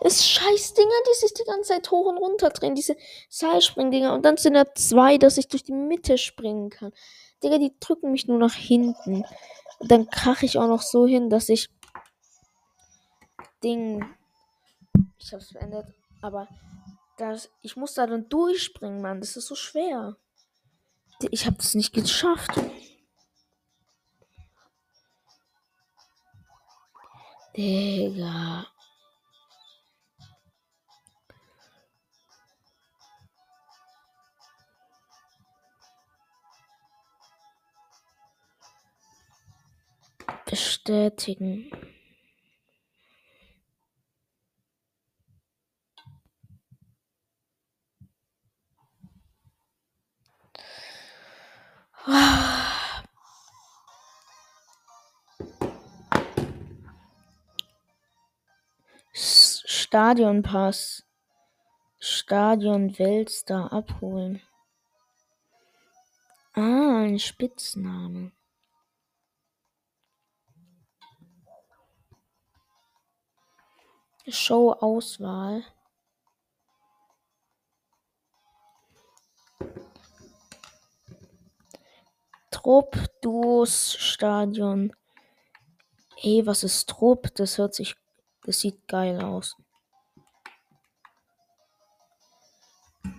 Es 0.00 0.26
scheiß 0.26 0.74
Dinger, 0.74 0.90
die 1.08 1.20
sich 1.20 1.34
die 1.34 1.44
ganze 1.44 1.74
Zeit 1.74 1.90
hoch 1.90 2.06
und 2.06 2.18
runter 2.18 2.50
drehen. 2.50 2.74
Diese 2.74 2.96
Seilspringdinger. 3.28 4.12
Und 4.12 4.24
dann 4.24 4.36
sind 4.36 4.54
da 4.54 4.64
zwei, 4.74 5.18
dass 5.18 5.38
ich 5.38 5.48
durch 5.48 5.62
die 5.62 5.72
Mitte 5.72 6.18
springen 6.18 6.70
kann. 6.70 6.92
Digga, 7.42 7.58
die 7.58 7.74
drücken 7.80 8.12
mich 8.12 8.26
nur 8.26 8.38
nach 8.38 8.54
hinten. 8.54 9.24
Und 9.78 9.90
dann 9.90 10.08
krache 10.08 10.46
ich 10.46 10.58
auch 10.58 10.68
noch 10.68 10.82
so 10.82 11.06
hin, 11.06 11.28
dass 11.28 11.48
ich 11.48 11.68
Ding. 13.62 14.04
Ich 15.18 15.32
hab's 15.32 15.52
beendet. 15.52 15.86
Aber 16.20 16.48
das, 17.16 17.50
ich 17.62 17.76
muss 17.76 17.94
da 17.94 18.06
dann 18.06 18.28
durchspringen, 18.28 19.00
Mann. 19.00 19.20
Das 19.20 19.36
ist 19.36 19.46
so 19.46 19.54
schwer. 19.54 20.16
Ich 21.30 21.46
hab 21.46 21.56
das 21.58 21.74
nicht 21.74 21.92
geschafft. 21.92 22.50
Digga. 27.56 28.71
Bestätigen. 40.46 41.70
Stadionpass. 59.92 61.04
Stadion 61.98 62.98
Weltstar 62.98 63.72
abholen. 63.72 64.40
Ah, 66.54 67.02
ein 67.02 67.18
Spitzname. 67.18 68.32
Show-Auswahl. 74.28 75.64
Trupp, 82.50 82.96
Duos, 83.20 83.96
Stadion. 83.98 84.92
Hey, 86.16 86.46
was 86.46 86.62
ist 86.62 86.88
Trupp? 86.88 87.34
Das 87.34 87.58
hört 87.58 87.74
sich. 87.74 87.96
Das 88.44 88.60
sieht 88.60 88.86
geil 88.86 89.20
aus. 89.20 89.56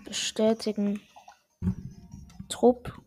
Bestätigen. 0.06 1.02
Trupp. 2.48 3.03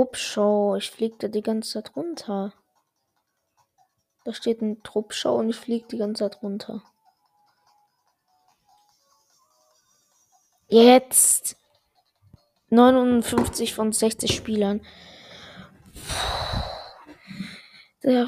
Truppshow. 0.00 0.76
Ich 0.76 0.90
fliege 0.90 1.16
da 1.18 1.28
die 1.28 1.42
ganze 1.42 1.72
Zeit 1.72 1.94
runter. 1.94 2.54
Da 4.24 4.32
steht 4.32 4.62
ein 4.62 4.82
Truppshow 4.82 5.36
und 5.36 5.50
ich 5.50 5.56
fliege 5.56 5.86
die 5.88 5.98
ganze 5.98 6.24
Zeit 6.24 6.42
runter. 6.42 6.82
Jetzt 10.68 11.56
59 12.70 13.74
von 13.74 13.92
60 13.92 14.34
Spielern. 14.34 14.80
Der 18.02 18.26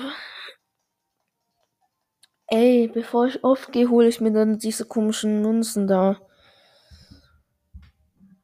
Ey, 2.49 2.89
bevor 2.89 3.29
ich 3.29 3.43
aufgehe, 3.45 3.89
hole 3.89 4.09
ich 4.09 4.21
mir 4.21 4.33
dann 4.33 4.59
diese 4.59 4.85
komischen 4.85 5.41
Nunzen 5.41 5.87
da. 5.87 6.21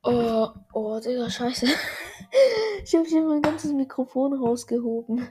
Oh, 0.03 0.49
oh, 0.73 0.99
Digga, 0.99 1.29
scheiße. 1.29 1.67
Ich 2.85 2.95
habe 2.95 3.07
hier 3.07 3.23
mein 3.23 3.43
ganzes 3.43 3.73
Mikrofon 3.73 4.33
rausgehoben. 4.35 5.29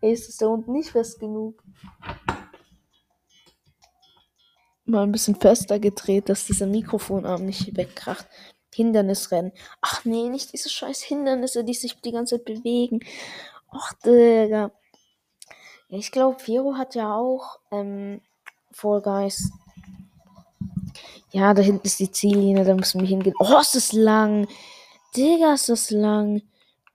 Ey, 0.00 0.12
ist 0.12 0.28
das 0.28 0.36
da 0.38 0.46
unten 0.46 0.72
nicht 0.72 0.90
fest 0.90 1.20
genug? 1.20 1.62
Mal 4.84 5.02
ein 5.02 5.12
bisschen 5.12 5.34
fester 5.34 5.78
gedreht, 5.78 6.28
dass 6.28 6.46
dieser 6.46 6.66
Mikrofonarm 6.66 7.44
nicht 7.44 7.76
wegkracht. 7.76 8.26
Hindernisrennen. 8.74 9.52
Ach 9.80 10.04
nee, 10.04 10.28
nicht 10.28 10.52
diese 10.52 10.68
scheiß 10.68 11.02
Hindernisse, 11.02 11.64
die 11.64 11.74
sich 11.74 12.00
die 12.00 12.12
ganze 12.12 12.36
Zeit 12.36 12.44
bewegen. 12.44 13.00
Ach, 13.70 13.92
Digga. 14.04 14.70
Ich 15.88 16.12
glaube, 16.12 16.38
Firo 16.40 16.74
hat 16.76 16.94
ja 16.94 17.14
auch 17.14 17.58
ähm, 17.70 18.20
Fall 18.72 19.00
Guys. 19.00 19.50
Ja, 21.32 21.54
da 21.54 21.62
hinten 21.62 21.86
ist 21.86 22.00
die 22.00 22.10
Ziellinie, 22.10 22.64
da 22.64 22.74
müssen 22.74 23.00
wir 23.00 23.08
hingehen. 23.08 23.34
Oh, 23.38 23.58
ist 23.60 23.74
das 23.74 23.92
lang. 23.92 24.46
Digga, 25.16 25.54
ist 25.54 25.68
das 25.68 25.90
lang. 25.90 26.42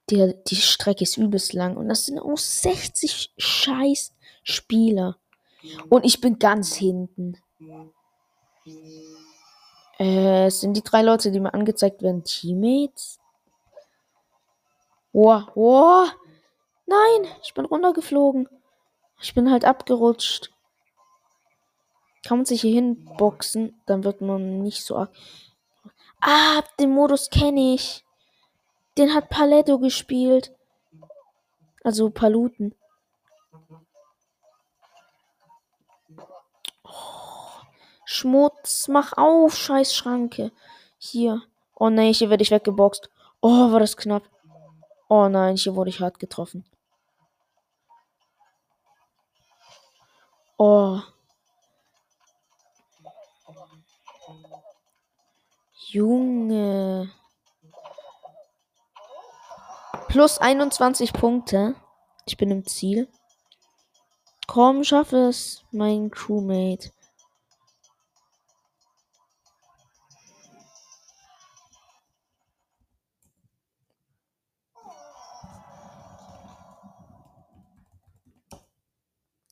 Die, 0.09 0.35
die 0.47 0.55
Strecke 0.55 1.03
ist 1.03 1.17
übelst 1.17 1.53
lang. 1.53 1.77
Und 1.77 1.89
das 1.89 2.05
sind 2.05 2.19
auch 2.19 2.37
60 2.37 3.33
scheiß 3.37 4.13
Spieler. 4.43 5.17
Und 5.89 6.05
ich 6.05 6.21
bin 6.21 6.39
ganz 6.39 6.75
hinten. 6.75 7.37
Äh, 9.97 10.49
sind 10.49 10.75
die 10.75 10.83
drei 10.83 11.01
Leute, 11.01 11.31
die 11.31 11.39
mir 11.39 11.53
angezeigt 11.53 12.01
werden, 12.01 12.23
Teammates? 12.23 13.19
Oh, 15.13 15.41
oh. 15.55 16.05
Nein, 16.85 17.31
ich 17.43 17.53
bin 17.53 17.65
runtergeflogen. 17.65 18.49
Ich 19.21 19.35
bin 19.35 19.51
halt 19.51 19.65
abgerutscht. 19.65 20.51
Kann 22.25 22.39
man 22.39 22.45
sich 22.45 22.61
hier 22.61 22.73
hinboxen, 22.73 23.81
dann 23.85 24.03
wird 24.03 24.21
man 24.21 24.61
nicht 24.61 24.83
so. 24.83 25.07
Ah, 26.19 26.63
den 26.79 26.93
Modus 26.93 27.29
kenne 27.29 27.73
ich. 27.73 28.03
Den 28.97 29.13
hat 29.13 29.29
Paletto 29.29 29.79
gespielt. 29.79 30.53
Also 31.83 32.09
Paluten. 32.09 32.75
Oh, 36.83 36.91
Schmutz, 38.05 38.87
mach 38.87 39.13
auf, 39.17 39.55
scheiß 39.55 39.95
Schranke. 39.95 40.51
Hier. 40.97 41.41
Oh 41.75 41.89
nein, 41.89 42.13
hier 42.13 42.29
werde 42.29 42.43
ich 42.43 42.51
weggeboxt. 42.51 43.09
Oh, 43.41 43.71
war 43.71 43.79
das 43.79 43.97
knapp. 43.97 44.23
Oh 45.09 45.27
nein, 45.27 45.55
hier 45.55 45.75
wurde 45.75 45.89
ich 45.89 45.99
hart 45.99 46.19
getroffen. 46.19 46.65
Oh. 50.57 51.01
Junge. 55.87 57.11
Plus 60.11 60.39
21 60.39 61.13
Punkte. 61.13 61.73
Ich 62.25 62.35
bin 62.35 62.51
im 62.51 62.65
Ziel. 62.65 63.07
Komm, 64.45 64.83
schaff 64.83 65.13
es, 65.13 65.63
mein 65.71 66.11
Crewmate. 66.11 66.91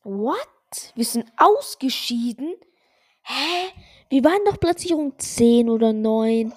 What? 0.04 0.38
Wir 0.94 1.06
sind 1.06 1.32
ausgeschieden? 1.38 2.54
Hä? 3.22 3.72
Wir 4.10 4.26
waren 4.26 4.44
doch 4.44 4.60
Platzierung 4.60 5.18
10 5.18 5.70
oder 5.70 5.94
9. 5.94 6.54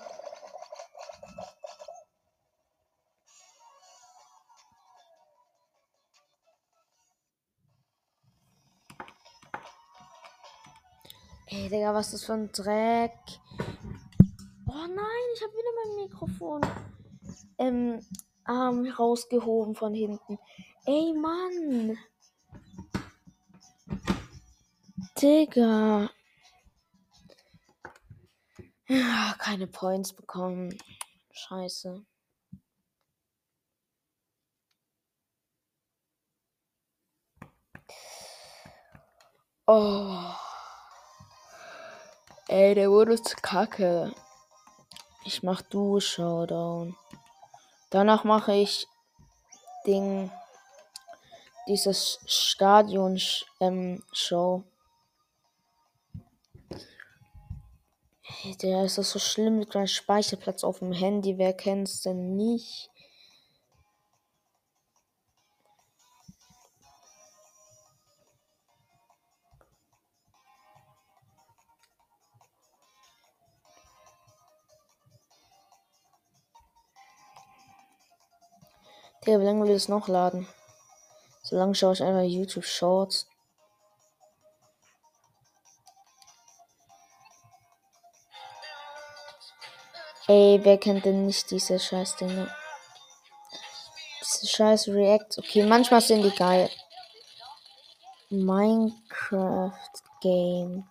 Digga, 11.72 11.94
was 11.94 12.08
ist 12.08 12.12
das 12.12 12.24
für 12.24 12.34
ein 12.34 12.52
Dreck? 12.52 13.18
Oh 14.66 14.86
nein, 14.94 15.26
ich 15.34 15.42
habe 15.42 15.52
wieder 15.54 15.72
mein 15.82 16.04
Mikrofon 16.04 16.60
ähm, 17.56 18.06
Arm 18.44 18.86
rausgehoben 18.86 19.74
von 19.74 19.94
hinten. 19.94 20.38
Ey, 20.84 21.14
Mann. 21.14 21.96
Digga. 25.18 26.10
Ja, 28.88 29.34
keine 29.38 29.66
Points 29.66 30.12
bekommen. 30.12 30.76
Scheiße. 31.30 32.04
Oh. 39.66 40.51
Ey, 42.48 42.74
der 42.74 42.90
wurde 42.90 43.22
zu 43.22 43.36
kacke. 43.36 44.12
Ich 45.24 45.42
mach 45.42 45.62
du 45.62 46.00
Showdown. 46.00 46.96
Danach 47.90 48.24
mache 48.24 48.54
ich 48.54 48.88
Ding. 49.86 50.30
Dieses 51.68 52.18
Stadion 52.26 53.20
ähm. 53.60 54.02
Hey, 58.22 58.56
der 58.56 58.84
ist 58.84 58.98
das 58.98 59.10
so 59.10 59.18
schlimm 59.20 59.58
mit 59.58 59.74
meinem 59.74 59.86
Speicherplatz 59.86 60.64
auf 60.64 60.80
dem 60.80 60.92
Handy. 60.92 61.38
Wer 61.38 61.52
kennt's 61.52 62.02
denn 62.02 62.34
nicht? 62.36 62.90
Der, 79.26 79.38
wie 79.38 79.44
lange 79.44 79.64
will 79.64 79.74
es 79.74 79.88
noch 79.88 80.08
laden? 80.08 80.48
So 81.42 81.56
lange 81.56 81.74
schaue 81.74 81.92
ich 81.92 82.02
einfach 82.02 82.22
YouTube 82.22 82.64
Shorts. 82.64 83.26
Ey, 90.26 90.60
wer 90.62 90.78
kennt 90.78 91.04
denn 91.04 91.26
nicht 91.26 91.50
diese 91.50 91.78
scheiß 91.78 92.16
Dinge? 92.16 92.48
Diese 94.20 94.46
scheiß 94.46 94.88
React. 94.88 95.38
Okay, 95.38 95.62
manchmal 95.64 96.00
sind 96.00 96.22
die 96.22 96.34
geil. 96.34 96.70
Minecraft 98.30 99.72
Game. 100.20 100.88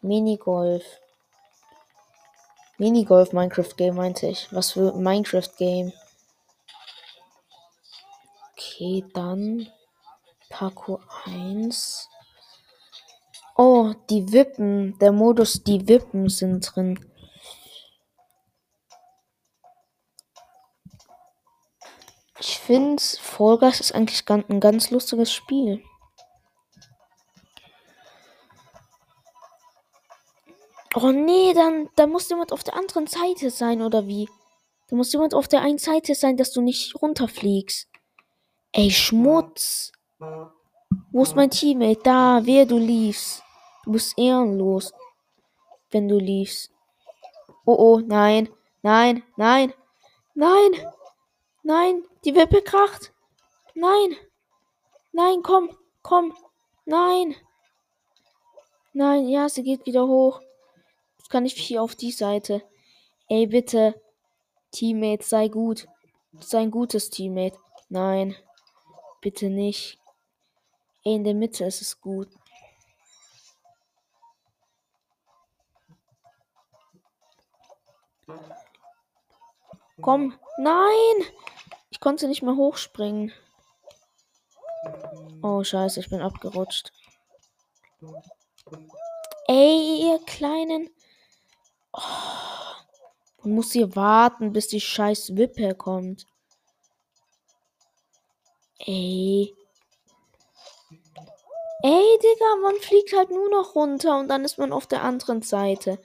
Minigolf. 0.00 0.84
Minigolf 2.76 3.32
Minecraft 3.32 3.76
Game 3.76 3.94
meinte 3.94 4.26
ich. 4.26 4.48
Was 4.52 4.72
für 4.72 4.92
Minecraft 4.92 5.56
Game? 5.58 5.92
Okay, 8.82 9.04
dann 9.14 9.68
Parkour 10.50 11.00
1. 11.24 12.08
Oh, 13.56 13.94
die 14.10 14.32
Wippen. 14.32 14.98
Der 14.98 15.12
Modus, 15.12 15.62
die 15.62 15.86
Wippen 15.86 16.28
sind 16.28 16.74
drin. 16.74 16.98
Ich 22.40 22.58
finde, 22.58 23.00
Fall 23.20 23.58
Guys 23.58 23.78
ist 23.78 23.94
eigentlich 23.94 24.28
ein 24.28 24.58
ganz 24.58 24.90
lustiges 24.90 25.32
Spiel. 25.32 25.80
Oh 30.96 31.12
nee, 31.12 31.54
dann, 31.54 31.88
dann 31.94 32.10
muss 32.10 32.28
jemand 32.28 32.50
auf 32.50 32.64
der 32.64 32.74
anderen 32.74 33.06
Seite 33.06 33.50
sein, 33.50 33.80
oder 33.80 34.08
wie? 34.08 34.28
Da 34.88 34.96
muss 34.96 35.12
jemand 35.12 35.34
auf 35.34 35.46
der 35.46 35.60
einen 35.60 35.78
Seite 35.78 36.16
sein, 36.16 36.36
dass 36.36 36.50
du 36.50 36.60
nicht 36.60 37.00
runterfliegst. 37.00 37.91
Ey, 38.74 38.90
Schmutz. 38.90 39.92
Wo 41.10 41.22
ist 41.22 41.36
mein 41.36 41.50
Teammate? 41.50 42.00
Da, 42.02 42.40
wer 42.44 42.64
du 42.64 42.78
liefst. 42.78 43.42
Du 43.84 43.92
bist 43.92 44.16
ehrenlos, 44.16 44.94
wenn 45.90 46.08
du 46.08 46.16
liefst. 46.16 46.70
Oh 47.66 47.76
oh, 47.78 48.00
nein, 48.00 48.48
nein, 48.80 49.22
nein, 49.36 49.74
nein, 50.34 50.70
nein, 51.62 52.02
die 52.24 52.34
Wippe 52.34 52.62
kracht. 52.62 53.12
Nein, 53.74 54.16
nein, 55.12 55.42
komm, 55.42 55.76
komm, 56.02 56.34
nein. 56.86 57.36
Nein, 58.94 59.28
ja, 59.28 59.50
sie 59.50 59.64
geht 59.64 59.84
wieder 59.84 60.06
hoch. 60.06 60.40
Jetzt 61.18 61.28
kann 61.28 61.44
ich 61.44 61.54
hier 61.54 61.82
auf 61.82 61.94
die 61.94 62.12
Seite. 62.12 62.62
Ey, 63.28 63.46
bitte. 63.46 64.00
Teammate, 64.70 65.24
sei 65.24 65.48
gut. 65.48 65.86
Sei 66.40 66.60
ein 66.60 66.70
gutes 66.70 67.10
Teammate. 67.10 67.58
Nein. 67.90 68.34
Bitte 69.22 69.48
nicht. 69.48 69.98
In 71.04 71.24
der 71.24 71.32
Mitte 71.32 71.64
ist 71.64 71.80
es 71.80 72.00
gut. 72.00 72.28
Komm. 80.00 80.36
Nein! 80.58 81.32
Ich 81.90 82.00
konnte 82.00 82.26
nicht 82.26 82.42
mehr 82.42 82.56
hochspringen. 82.56 83.32
Oh, 85.42 85.62
scheiße, 85.62 86.00
ich 86.00 86.10
bin 86.10 86.20
abgerutscht. 86.20 86.92
Ey, 89.46 90.08
ihr 90.08 90.18
kleinen. 90.26 90.90
Oh, 91.92 92.00
man 93.42 93.54
muss 93.54 93.70
hier 93.70 93.94
warten, 93.94 94.52
bis 94.52 94.66
die 94.66 94.80
scheiß 94.80 95.36
Wippe 95.36 95.76
kommt. 95.76 96.26
Ey. 98.84 99.54
Ey, 101.84 102.18
Digga, 102.18 102.56
man 102.62 102.76
fliegt 102.76 103.12
halt 103.12 103.30
nur 103.30 103.48
noch 103.48 103.74
runter 103.74 104.18
und 104.18 104.28
dann 104.28 104.44
ist 104.44 104.58
man 104.58 104.72
auf 104.72 104.86
der 104.86 105.02
anderen 105.02 105.42
Seite. 105.42 106.00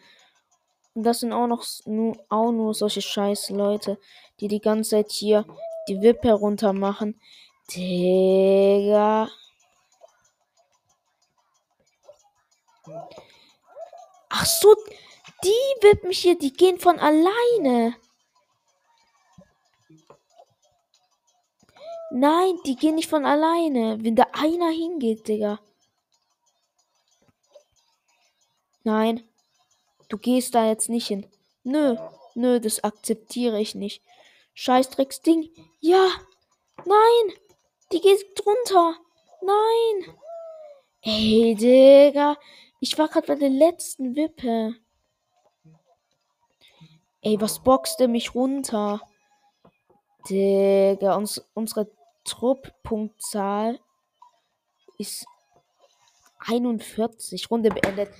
Und 0.93 1.03
das 1.03 1.19
sind 1.19 1.33
auch 1.33 1.47
noch 1.47 1.63
nur, 1.85 2.17
auch 2.29 2.51
nur 2.51 2.73
solche 2.73 3.01
scheiß 3.01 3.51
Leute, 3.51 3.99
die 4.39 4.47
die 4.47 4.59
ganze 4.59 4.91
Zeit 4.91 5.11
hier 5.11 5.45
die 5.87 6.01
Wippe 6.01 6.31
runter 6.33 6.73
machen. 6.73 7.19
Digga. 7.71 9.29
Ach 14.29 14.45
so, 14.45 14.75
die 15.43 15.49
Wippen 15.81 16.11
hier, 16.11 16.37
die 16.37 16.53
gehen 16.53 16.79
von 16.79 16.99
alleine. 16.99 17.95
Nein, 22.11 22.57
die 22.65 22.75
gehen 22.75 22.95
nicht 22.95 23.09
von 23.09 23.25
alleine. 23.25 23.97
Wenn 24.03 24.15
da 24.15 24.25
einer 24.33 24.69
hingeht, 24.69 25.27
Digga. 25.27 25.59
Nein. 28.83 29.23
Du 30.09 30.17
gehst 30.17 30.55
da 30.55 30.65
jetzt 30.65 30.87
nicht 30.87 31.07
hin. 31.07 31.27
Nö, 31.63 31.97
nö, 32.35 32.61
das 32.61 32.83
akzeptiere 32.83 33.59
ich 33.59 33.75
nicht. 33.75 34.01
Scheißdrecksding. 34.53 35.49
Ja. 35.81 36.07
Nein. 36.85 37.37
Die 37.91 37.99
geht 37.99 38.25
drunter. 38.35 38.95
Nein. 39.41 40.15
Ey, 41.01 41.55
Digga. 41.55 42.37
Ich 42.79 42.97
war 42.97 43.09
gerade 43.09 43.27
bei 43.27 43.35
der 43.35 43.49
letzten 43.49 44.15
Wippe. 44.15 44.75
Ey, 47.21 47.41
was 47.41 47.59
boxt 47.59 47.99
der 47.99 48.07
mich 48.07 48.33
runter? 48.33 49.01
Digga, 50.29 51.15
uns, 51.15 51.41
unsere 51.53 51.89
Trupppunktzahl 52.27 53.79
ist 54.97 55.25
41. 56.39 57.49
Runde 57.49 57.69
beendet. 57.69 58.13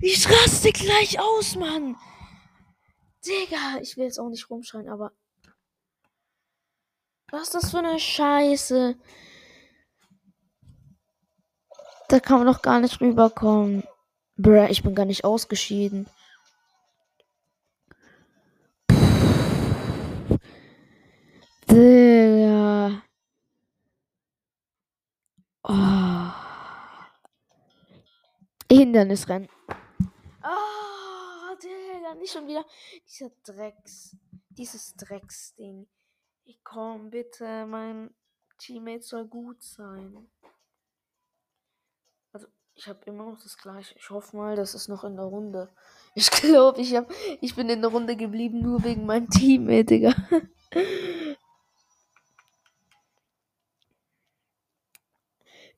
Ich 0.00 0.28
raste 0.28 0.72
gleich 0.72 1.20
aus, 1.20 1.54
Mann. 1.56 1.96
Digga, 3.24 3.78
ich 3.80 3.96
will 3.96 4.04
jetzt 4.04 4.18
auch 4.18 4.28
nicht 4.28 4.50
rumschreien, 4.50 4.88
aber. 4.88 5.12
Was 7.30 7.42
ist 7.42 7.54
das 7.54 7.70
für 7.70 7.78
eine 7.78 7.98
Scheiße? 7.98 8.96
Da 12.08 12.20
kann 12.20 12.38
man 12.38 12.46
doch 12.46 12.62
gar 12.62 12.80
nicht 12.80 13.00
rüberkommen. 13.00 13.82
Bruh, 14.36 14.66
ich 14.68 14.82
bin 14.82 14.94
gar 14.94 15.06
nicht 15.06 15.24
ausgeschieden. 15.24 16.08
Digga. 21.68 23.02
Oh. 25.68 26.30
Hindernisrennen. 28.70 29.48
Oh, 30.44 31.56
Digga, 31.60 32.14
nicht 32.14 32.32
schon 32.32 32.46
wieder. 32.46 32.64
Dieser 33.08 33.30
Drecks. 33.44 34.16
Dieses 34.50 34.94
Drecksding. 34.94 35.88
Ich 36.44 36.62
komm, 36.62 37.10
bitte. 37.10 37.66
Mein 37.66 38.14
Teammate 38.58 39.02
soll 39.02 39.26
gut 39.26 39.60
sein. 39.62 40.28
Also, 42.32 42.46
ich 42.74 42.86
habe 42.86 43.04
immer 43.06 43.24
noch 43.24 43.42
das 43.42 43.58
gleiche. 43.58 43.96
Ich 43.98 44.10
hoffe 44.10 44.36
mal, 44.36 44.54
das 44.54 44.74
ist 44.74 44.86
noch 44.86 45.02
in 45.02 45.16
der 45.16 45.26
Runde. 45.26 45.68
Ich 46.14 46.30
glaube, 46.30 46.80
ich, 46.80 46.94
ich 47.40 47.56
bin 47.56 47.68
in 47.68 47.80
der 47.80 47.90
Runde 47.90 48.16
geblieben, 48.16 48.60
nur 48.60 48.84
wegen 48.84 49.04
meinem 49.04 49.28
Teammate, 49.28 49.84
Digga. 49.84 50.14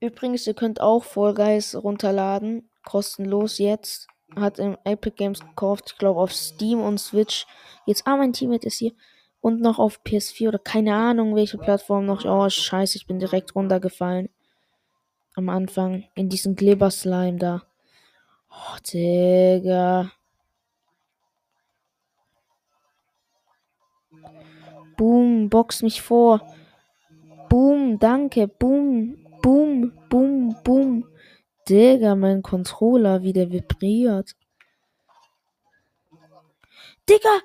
Übrigens, 0.00 0.46
ihr 0.46 0.54
könnt 0.54 0.80
auch 0.80 1.02
Fall 1.04 1.34
Guys 1.34 1.74
runterladen. 1.74 2.70
Kostenlos 2.84 3.58
jetzt. 3.58 4.06
Hat 4.37 4.58
im 4.58 4.76
Epic 4.84 5.16
Games 5.16 5.40
gekauft. 5.40 5.84
Ich 5.92 5.98
glaube 5.98 6.20
auf 6.20 6.32
Steam 6.32 6.80
und 6.80 6.98
Switch. 6.98 7.46
Jetzt, 7.87 8.06
ah, 8.06 8.16
mein 8.16 8.32
Teammate 8.32 8.66
ist 8.66 8.78
hier. 8.78 8.92
Und 9.40 9.61
noch 9.61 9.78
auf 9.78 10.00
PS4 10.04 10.48
oder 10.48 10.58
keine 10.58 10.94
Ahnung, 10.94 11.34
welche 11.34 11.58
Plattform 11.58 12.06
noch. 12.06 12.24
Oh, 12.24 12.48
scheiße, 12.48 12.96
ich 12.96 13.06
bin 13.06 13.18
direkt 13.18 13.54
runtergefallen. 13.54 14.28
Am 15.34 15.48
Anfang. 15.48 16.04
In 16.14 16.28
diesen 16.28 16.54
Glibber-Slime 16.54 17.38
da. 17.38 17.62
Oh, 18.50 18.76
Digga. 18.92 20.11
Boom, 24.96 25.48
box 25.48 25.82
mich 25.82 26.02
vor. 26.02 26.42
Boom, 27.48 27.98
danke. 27.98 28.48
Boom, 28.48 29.27
boom, 29.42 29.92
boom, 30.09 30.57
boom. 30.64 31.09
Digga, 31.68 32.14
mein 32.14 32.42
Controller, 32.42 33.22
wie 33.22 33.33
der 33.33 33.51
vibriert. 33.51 34.35
Digga, 37.09 37.40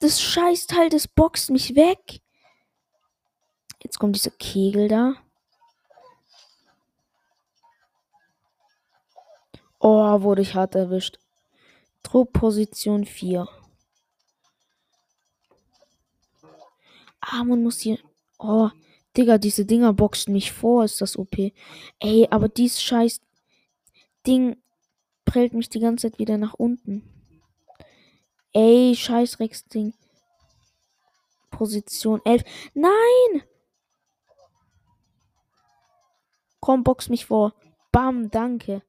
das 0.00 0.20
Scheißteil, 0.20 0.88
das 0.88 1.08
boxt 1.08 1.50
mich 1.50 1.74
weg. 1.74 2.20
Jetzt 3.82 3.98
kommt 3.98 4.16
dieser 4.16 4.30
Kegel 4.32 4.88
da. 4.88 5.14
Oh, 9.80 10.22
wurde 10.22 10.42
ich 10.42 10.54
hart 10.54 10.74
erwischt. 10.74 11.18
Truppposition 12.02 13.04
4. 13.04 13.48
Ah, 17.20 17.44
man 17.44 17.62
muss 17.62 17.78
hier. 17.80 17.98
Oh, 18.38 18.70
Digga, 19.16 19.38
diese 19.38 19.64
Dinger 19.64 19.92
boxen 19.92 20.32
mich 20.32 20.52
vor, 20.52 20.84
ist 20.84 21.00
das 21.00 21.16
OP. 21.16 21.36
Ey, 21.98 22.28
aber 22.30 22.48
dies 22.48 22.80
scheiß 22.80 23.20
Ding 24.26 24.56
prellt 25.24 25.54
mich 25.54 25.68
die 25.68 25.80
ganze 25.80 26.10
Zeit 26.10 26.18
wieder 26.18 26.38
nach 26.38 26.54
unten. 26.54 27.02
Ey, 28.52 28.94
scheiß 28.94 29.40
Rex-Ding. 29.40 29.94
Position 31.50 32.20
11. 32.24 32.42
Nein! 32.74 33.42
Komm, 36.60 36.84
box 36.84 37.08
mich 37.08 37.26
vor. 37.26 37.54
Bam, 37.92 38.30
danke. 38.30 38.82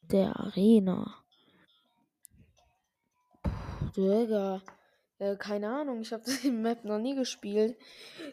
der 0.01 0.39
Arena. 0.39 1.23
Digga. 3.97 4.61
Äh, 5.17 5.35
keine 5.35 5.69
Ahnung, 5.69 6.01
ich 6.01 6.13
habe 6.13 6.23
die 6.43 6.51
Map 6.51 6.85
noch 6.85 6.99
nie 6.99 7.15
gespielt. 7.15 7.79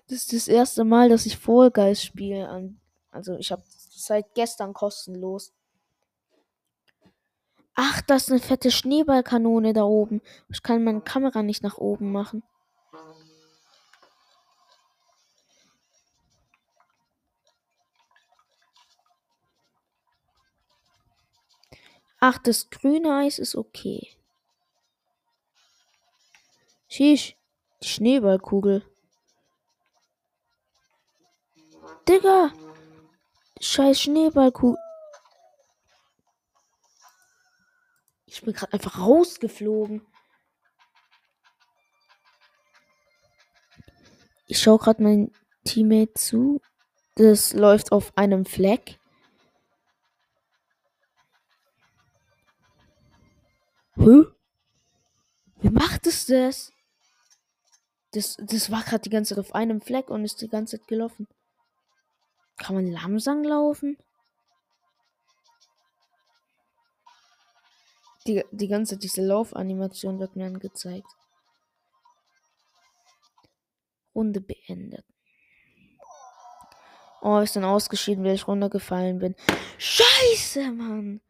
Das 0.09 0.19
ist 0.19 0.35
das 0.35 0.49
erste 0.49 0.85
Mal, 0.85 1.09
dass 1.09 1.25
ich 1.25 1.39
Fall 1.39 1.71
Guys 1.71 2.03
spiele. 2.03 2.71
Also 3.11 3.39
ich 3.39 3.51
habe 3.51 3.63
seit 3.89 4.35
gestern 4.35 4.75
kostenlos. 4.75 5.55
Ach, 7.79 8.01
das 8.01 8.25
ist 8.25 8.31
eine 8.31 8.41
fette 8.41 8.71
Schneeballkanone 8.71 9.75
da 9.75 9.83
oben. 9.85 10.23
Ich 10.49 10.63
kann 10.63 10.83
meine 10.83 11.03
Kamera 11.03 11.43
nicht 11.43 11.63
nach 11.63 11.77
oben 11.77 12.11
machen. 12.11 12.43
Ach, 22.19 22.39
das 22.39 22.71
grüne 22.71 23.15
Eis 23.15 23.39
ist 23.39 23.55
okay. 23.55 24.09
Sheesh, 26.89 27.37
die 27.83 27.89
Schneeballkugel. 27.89 28.83
Digga! 32.09 32.53
Scheiß 33.61 34.01
Schneeballkugel. 34.01 34.86
Ich 38.27 38.43
bin 38.43 38.53
gerade 38.53 38.73
einfach 38.73 38.99
rausgeflogen. 38.99 40.05
Ich 44.49 44.61
schaue 44.61 44.79
gerade 44.79 45.03
mein 45.03 45.33
Teammate 45.65 46.15
zu. 46.15 46.61
Das 47.15 47.55
läuft 47.55 47.93
auf 47.93 48.17
einem 48.17 48.45
Fleck. 48.45 48.99
Hä? 53.97 54.25
Wie 55.61 55.71
macht 55.71 56.07
es 56.07 56.27
das? 56.27 56.73
Das, 58.13 58.37
das 58.41 58.71
war 58.71 58.83
gerade 58.83 59.03
die 59.03 59.11
ganze 59.11 59.35
Zeit 59.35 59.45
auf 59.45 59.55
einem 59.55 59.81
Fleck 59.81 60.11
und 60.11 60.25
ist 60.25 60.41
die 60.41 60.49
ganze 60.49 60.79
Zeit 60.79 60.89
gelaufen. 60.89 61.27
Kann 62.57 62.77
man 62.77 62.87
langsam 62.87 63.43
laufen? 63.43 63.97
Die, 68.27 68.45
die 68.51 68.69
ganze 68.69 68.97
diese 68.97 69.23
Laufanimation 69.23 70.19
wird 70.19 70.37
mir 70.37 70.47
angezeigt. 70.47 71.07
Runde 74.15 74.41
beendet. 74.41 75.05
Oh, 77.23 77.39
ist 77.39 77.57
dann 77.57 77.65
ausgeschieden, 77.65 78.25
weil 78.25 78.35
ich 78.35 78.47
runtergefallen 78.47 79.19
bin. 79.19 79.35
Scheiße, 79.79 80.71
Mann. 80.73 81.21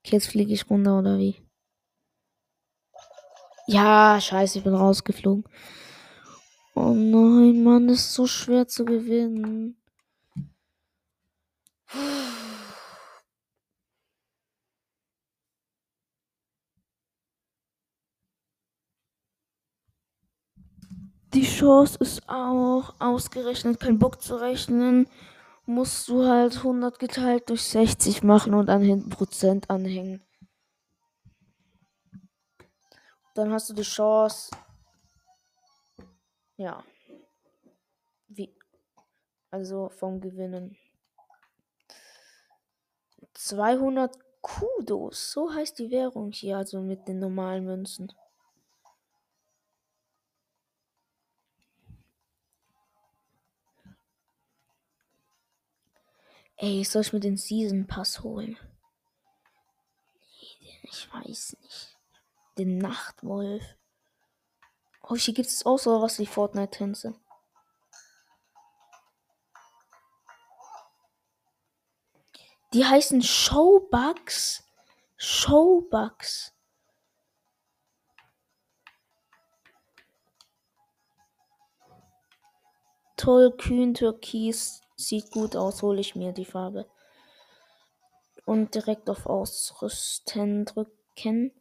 Okay, 0.00 0.16
jetzt 0.16 0.28
fliege 0.28 0.52
ich 0.52 0.68
runter, 0.68 0.98
oder 0.98 1.18
wie? 1.18 1.36
Ja, 3.66 4.20
scheiße, 4.20 4.58
ich 4.58 4.64
bin 4.64 4.74
rausgeflogen. 4.74 5.44
Oh 6.74 6.92
nein, 6.92 7.62
Mann, 7.62 7.88
das 7.88 8.00
ist 8.00 8.14
so 8.14 8.26
schwer 8.26 8.66
zu 8.66 8.84
gewinnen. 8.84 9.76
Die 21.34 21.42
Chance 21.42 21.98
ist 21.98 22.28
auch 22.28 22.94
ausgerechnet, 23.00 23.80
kein 23.80 23.98
Bock 23.98 24.22
zu 24.22 24.36
rechnen. 24.36 25.08
Musst 25.66 26.06
du 26.06 26.24
halt 26.24 26.58
100 26.58 27.00
geteilt 27.00 27.50
durch 27.50 27.64
60 27.64 28.22
machen 28.22 28.54
und 28.54 28.66
dann 28.66 28.82
hinten 28.82 29.10
Prozent 29.10 29.68
anhängen. 29.68 30.22
Dann 33.34 33.52
hast 33.52 33.68
du 33.68 33.74
die 33.74 33.82
Chance. 33.82 34.52
Ja. 36.56 36.84
Wie? 38.28 38.54
Also 39.50 39.88
vom 39.88 40.20
Gewinnen. 40.20 40.76
200 43.32 44.16
Kudos. 44.40 45.32
So 45.32 45.52
heißt 45.52 45.80
die 45.80 45.90
Währung 45.90 46.30
hier, 46.30 46.58
also 46.58 46.80
mit 46.80 47.08
den 47.08 47.18
normalen 47.18 47.64
Münzen. 47.64 48.12
Ey, 56.56 56.84
soll 56.84 57.02
ich 57.02 57.12
mir 57.12 57.20
den 57.20 57.36
Season 57.36 57.86
Pass 57.86 58.22
holen? 58.22 58.58
Ich 60.82 61.12
weiß 61.12 61.56
nicht 61.60 61.94
den 62.58 62.78
Nachtwolf. 62.78 63.62
Oh, 65.02 65.16
hier 65.16 65.34
gibt 65.34 65.48
es 65.48 65.66
auch 65.66 65.78
so 65.78 66.00
was 66.00 66.18
wie 66.18 66.26
Fortnite-Tänze. 66.26 67.14
Die 72.72 72.84
heißen 72.84 73.22
Showbugs. 73.22 74.64
Showbugs. 75.16 76.52
Toll, 83.16 83.56
kühn, 83.56 83.94
türkis. 83.94 84.83
Sieht 84.96 85.30
gut 85.30 85.56
aus, 85.56 85.82
hole 85.82 86.00
ich 86.00 86.14
mir 86.14 86.32
die 86.32 86.44
Farbe. 86.44 86.86
Und 88.44 88.74
direkt 88.74 89.10
auf 89.10 89.26
Ausrüsten 89.26 90.64
drücken. 90.64 91.52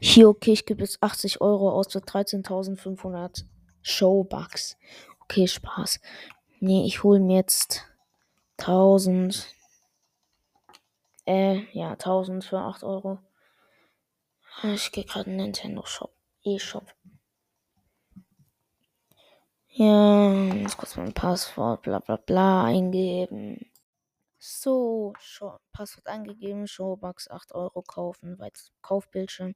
Hier, 0.00 0.28
okay, 0.28 0.52
ich 0.52 0.66
gebe 0.66 0.82
jetzt 0.82 1.02
80 1.02 1.40
Euro 1.40 1.70
aus 1.70 1.92
für 1.92 2.00
13.500 2.00 3.44
Showbucks. 3.82 4.76
Okay, 5.22 5.46
Spaß. 5.46 6.00
Nee, 6.60 6.84
ich 6.84 7.02
hole 7.02 7.20
mir 7.20 7.36
jetzt 7.36 7.86
1000. 8.58 9.46
Äh, 11.26 11.62
ja, 11.72 11.92
1000 11.92 12.44
für 12.44 12.58
8 12.58 12.82
Euro. 12.84 13.18
Ich 14.62 14.92
gehe 14.92 15.04
gerade 15.04 15.30
in 15.30 15.38
den 15.38 15.46
Nintendo 15.46 15.84
Shop. 15.86 16.12
E-Shop. 16.42 16.92
Ja, 19.80 20.30
jetzt 20.56 20.76
kurz 20.76 20.96
mein 20.98 21.14
Passwort, 21.14 21.80
bla 21.80 22.00
bla 22.00 22.16
bla 22.16 22.64
eingeben. 22.64 23.70
So, 24.38 25.14
Show, 25.18 25.58
Passwort 25.72 26.06
eingegeben, 26.06 26.66
Showbox 26.66 27.30
8 27.30 27.54
Euro 27.54 27.80
kaufen, 27.80 28.38
Weit 28.38 28.60
Kaufbildschirm. 28.82 29.54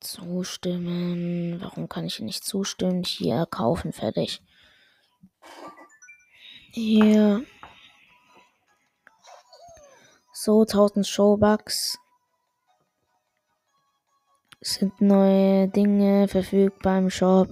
Zustimmen. 0.00 1.60
Warum 1.60 1.88
kann 1.88 2.04
ich 2.04 2.18
nicht 2.18 2.44
zustimmen? 2.44 3.04
Hier, 3.04 3.46
kaufen, 3.48 3.92
fertig. 3.92 4.42
Hier. 6.72 7.44
So, 10.32 10.62
1000 10.62 11.06
Showbucks. 11.06 12.00
Sind 14.60 15.00
neue 15.00 15.68
Dinge 15.68 16.28
verfügbar 16.28 16.98
im 16.98 17.10
Shop. 17.10 17.48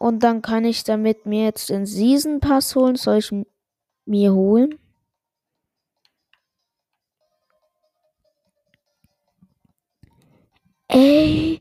Und 0.00 0.22
dann 0.22 0.40
kann 0.40 0.64
ich 0.64 0.82
damit 0.84 1.26
mir 1.26 1.44
jetzt 1.44 1.68
den 1.68 1.84
Season 1.84 2.40
Pass 2.40 2.74
holen. 2.74 2.96
Soll 2.96 3.18
ich 3.18 3.30
mir 4.06 4.32
holen? 4.32 4.78
Ey, 10.88 11.60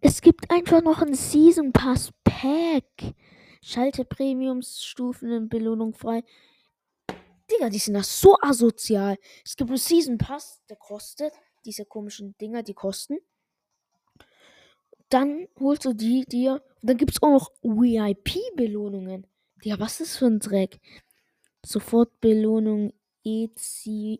es 0.00 0.20
gibt 0.20 0.50
einfach 0.50 0.82
noch 0.82 1.02
ein 1.02 1.14
Season 1.14 1.72
Pass 1.72 2.12
Pack. 2.24 3.14
Schalte 3.62 4.04
Premiumsstufen 4.04 5.30
in 5.32 5.48
Belohnung 5.48 5.94
frei. 5.94 6.22
Digga, 7.50 7.70
die 7.70 7.78
sind 7.78 7.94
da 7.94 8.02
so 8.02 8.36
asozial. 8.40 9.16
Es 9.44 9.56
gibt 9.56 9.70
einen 9.70 9.78
Season 9.78 10.18
Pass, 10.18 10.62
der 10.68 10.76
kostet. 10.76 11.32
Diese 11.64 11.84
komischen 11.84 12.36
Dinger, 12.38 12.62
die 12.62 12.74
kosten. 12.74 13.18
dann 15.08 15.48
holst 15.58 15.84
du 15.84 15.92
die 15.94 16.24
dir. 16.24 16.62
Und 16.82 16.90
dann 16.90 16.96
gibt 16.96 17.12
es 17.12 17.22
auch 17.22 17.30
noch 17.30 17.50
VIP-Belohnungen. 17.62 19.26
Ja, 19.62 19.78
was 19.78 20.00
ist 20.00 20.16
für 20.16 20.26
ein 20.26 20.38
Dreck? 20.38 20.80
Sofortbelohnung 21.64 22.92
Ezio. 23.24 24.18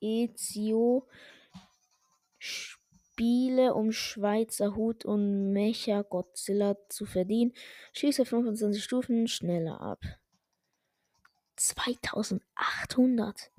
Ezio. 0.00 1.06
Spiele, 3.22 3.74
um 3.74 3.92
Schweizer 3.92 4.74
Hut 4.74 5.04
und 5.04 5.52
Mecha 5.52 6.02
Godzilla 6.02 6.76
zu 6.88 7.06
verdienen. 7.06 7.52
Schieße 7.92 8.24
25 8.24 8.82
Stufen 8.82 9.28
schneller 9.28 9.80
ab. 9.80 10.00
2800. 11.54 13.52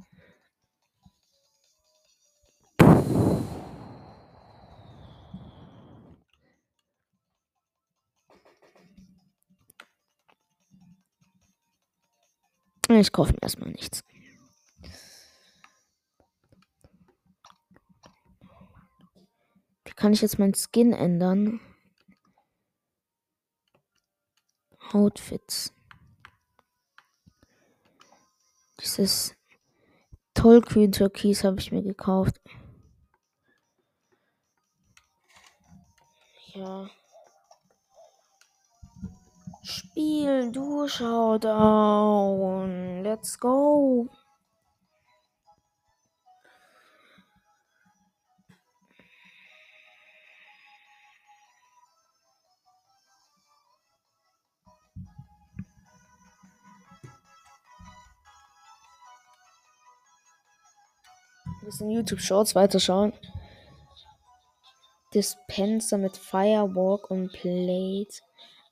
Ich 12.89 13.11
kaufe 13.13 13.31
mir 13.31 13.41
erstmal 13.41 13.69
nichts. 13.71 14.03
Kann 20.03 20.11
ich 20.11 20.21
jetzt 20.21 20.37
meinen 20.37 20.53
Skin 20.53 20.91
ändern? 20.91 21.61
Outfits. 24.91 25.73
Dieses 28.81 29.33
tollkühn 30.33 30.91
Türkis 30.91 31.45
habe 31.45 31.57
ich 31.61 31.71
mir 31.71 31.83
gekauft. 31.83 32.41
Ja. 36.53 36.89
Spiel, 39.61 40.51
du 40.51 40.85
Showdown. 40.89 42.23
Let's 43.03 43.39
go. 43.39 44.09
Ein 61.83 61.87
bisschen 61.87 61.97
YouTube 61.97 62.21
Shorts 62.21 62.55
weiterschauen. 62.55 63.11
Dispenser 65.13 65.97
mit 65.97 66.15
Firewalk 66.15 67.11
und 67.11 67.33
Plate. 67.33 68.21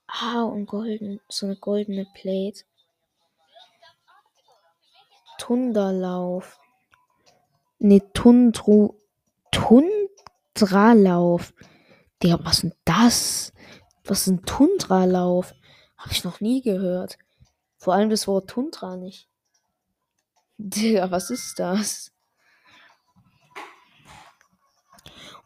Ah, 0.06 0.44
und 0.44 0.64
golden, 0.64 1.20
so 1.28 1.44
eine 1.44 1.56
goldene 1.56 2.06
Plate. 2.14 2.64
Tunderlauf. 5.36 6.58
Ne, 7.78 8.00
Tundru. 8.14 8.94
Tundralauf. 9.50 11.52
Digga, 12.22 12.38
was 12.42 12.54
ist 12.54 12.62
denn 12.62 12.74
das? 12.86 13.52
Was 14.04 14.22
ist 14.22 14.28
ein 14.28 14.46
Tundralauf? 14.46 15.52
Habe 15.98 16.12
ich 16.12 16.24
noch 16.24 16.40
nie 16.40 16.62
gehört. 16.62 17.18
Vor 17.76 17.92
allem 17.92 18.08
das 18.08 18.26
Wort 18.26 18.48
Tundra 18.48 18.96
nicht. 18.96 19.28
Digga, 20.56 21.10
was 21.10 21.28
ist 21.28 21.58
das? 21.58 22.11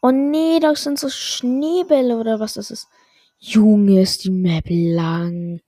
Oh 0.06 0.12
nee, 0.12 0.60
das 0.60 0.84
sind 0.84 1.00
so 1.00 1.08
Schneebälle 1.08 2.16
oder 2.16 2.38
was 2.38 2.54
das 2.54 2.70
ist. 2.70 2.86
Junge, 3.38 4.02
ist 4.02 4.22
die 4.22 4.30
Map 4.30 4.66
lang. 4.68 5.60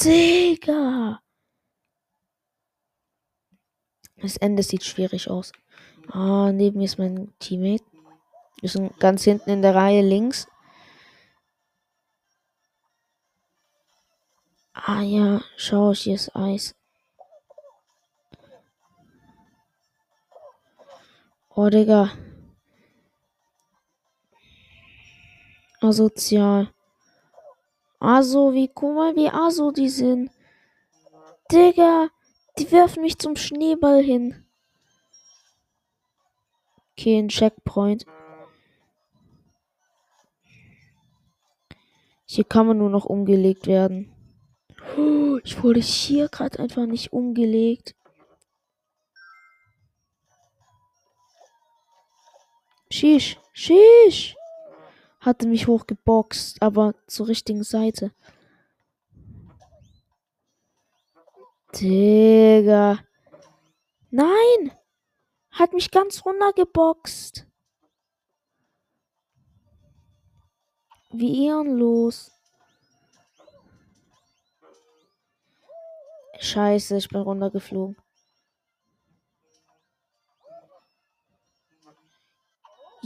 Digga. 0.00 1.20
Das 4.16 4.36
Ende 4.38 4.64
sieht 4.64 4.82
schwierig 4.82 5.30
aus. 5.30 5.52
Ah, 6.08 6.50
neben 6.50 6.78
mir 6.78 6.86
ist 6.86 6.98
mein 6.98 7.32
Teammate. 7.38 7.84
Wir 8.60 8.70
sind 8.70 8.98
ganz 8.98 9.22
hinten 9.22 9.50
in 9.50 9.62
der 9.62 9.76
Reihe 9.76 10.02
links. 10.02 10.48
Ah 14.72 15.02
ja, 15.02 15.42
schau, 15.56 15.94
hier 15.94 16.16
ist 16.16 16.34
Eis. 16.34 16.74
Oh, 21.50 21.68
Digga. 21.68 22.10
Asozial. 25.84 26.72
Aso, 28.00 28.54
wie, 28.54 28.68
guck 28.68 28.94
mal, 28.94 29.14
wie 29.16 29.28
aso 29.28 29.70
die 29.70 29.90
sind. 29.90 30.30
Digga, 31.52 32.08
die 32.58 32.72
werfen 32.72 33.02
mich 33.02 33.18
zum 33.18 33.36
Schneeball 33.36 34.02
hin. 34.02 34.46
Okay, 36.92 37.18
ein 37.18 37.28
Checkpoint. 37.28 38.06
Hier 42.24 42.44
kann 42.44 42.66
man 42.66 42.78
nur 42.78 42.90
noch 42.90 43.04
umgelegt 43.04 43.66
werden. 43.66 44.10
Oh, 44.96 45.38
ich 45.44 45.62
wurde 45.62 45.80
hier 45.80 46.28
gerade 46.28 46.60
einfach 46.60 46.86
nicht 46.86 47.12
umgelegt. 47.12 47.94
Shish, 52.90 53.38
shish 53.52 54.34
hatte 55.24 55.48
mich 55.48 55.66
hochgeboxt, 55.66 56.60
aber 56.62 56.94
zur 57.06 57.28
richtigen 57.28 57.64
Seite. 57.64 58.12
Digga. 61.74 62.98
Nein! 64.10 64.70
Hat 65.50 65.72
mich 65.72 65.90
ganz 65.90 66.24
runtergeboxt. 66.24 67.46
Wie 71.10 71.46
ehrenlos. 71.46 72.32
Scheiße, 76.40 76.96
ich 76.96 77.08
bin 77.08 77.20
runtergeflogen. 77.20 77.96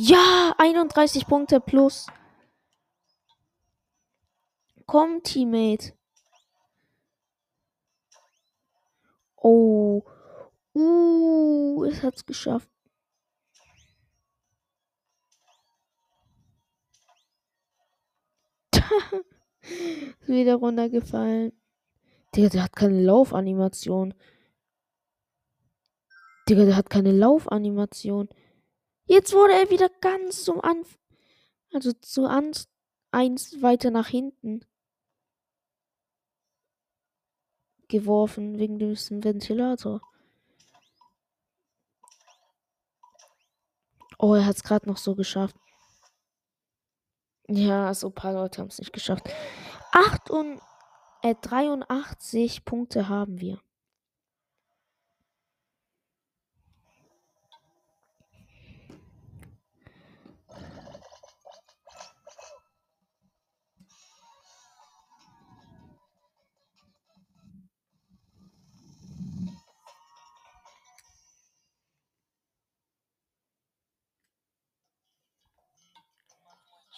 Ja, 0.01 0.55
31 0.59 1.27
Punkte 1.27 1.59
plus. 1.59 2.07
Komm, 4.87 5.25
Teammate. 5.25 5.93
Oh. 9.35 10.05
Uh, 10.73 11.85
es 11.87 12.01
hat's 12.05 12.25
geschafft. 12.25 12.71
Wieder 20.29 20.55
runtergefallen. 20.55 21.51
Digga, 22.37 22.51
der 22.51 22.63
hat 22.63 22.77
keine 22.77 23.03
Laufanimation. 23.03 24.15
Digga, 26.49 26.67
der 26.67 26.77
hat 26.77 26.89
keine 26.89 27.11
Laufanimation. 27.11 28.29
Jetzt 29.09 29.33
wurde 29.33 29.55
er 29.55 29.71
wieder 29.71 29.89
ganz 30.01 30.45
zum 30.45 30.61
Anfang. 30.61 30.99
Also 31.73 31.93
zu 31.93 32.27
an 32.27 32.53
eins 33.11 33.63
weiter 33.63 33.91
nach 33.91 34.09
hinten 34.09 34.65
geworfen 37.89 38.59
wegen 38.59 38.79
diesem 38.79 39.25
Ventilator. 39.25 40.03
Oh, 44.19 44.35
er 44.35 44.45
hat 44.45 44.57
es 44.57 44.63
gerade 44.63 44.87
noch 44.87 44.99
so 44.99 45.15
geschafft. 45.15 45.57
Ja, 47.49 47.95
so 47.95 48.09
ein 48.09 48.15
paar 48.15 48.35
Leute 48.35 48.61
haben 48.61 48.69
es 48.69 48.79
nicht 48.79 48.93
geschafft. 48.93 49.31
8 49.93 50.29
und 50.29 50.61
äh, 51.23 51.35
83 51.41 52.67
Punkte 52.67 53.09
haben 53.09 53.41
wir. 53.41 53.59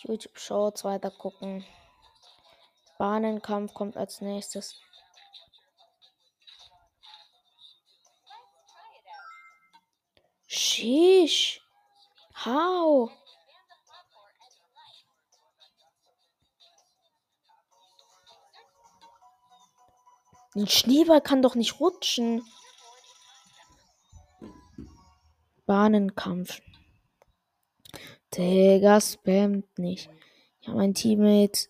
YouTube 0.02 0.38
Shorts 0.38 0.84
weiter 0.84 1.10
gucken. 1.10 1.64
Bahnenkampf 2.98 3.74
kommt 3.74 3.96
als 3.96 4.20
nächstes. 4.20 4.80
Sheesh. 10.46 11.60
How? 12.44 13.10
Ein 20.54 20.66
Schneeball 20.66 21.20
kann 21.20 21.42
doch 21.42 21.54
nicht 21.54 21.78
rutschen. 21.80 22.44
Bahnenkampf. 25.64 26.60
Digga, 28.36 29.00
spammt 29.00 29.78
nicht. 29.78 30.08
Ja, 30.60 30.74
mein 30.74 30.94
Teammate 30.94 31.68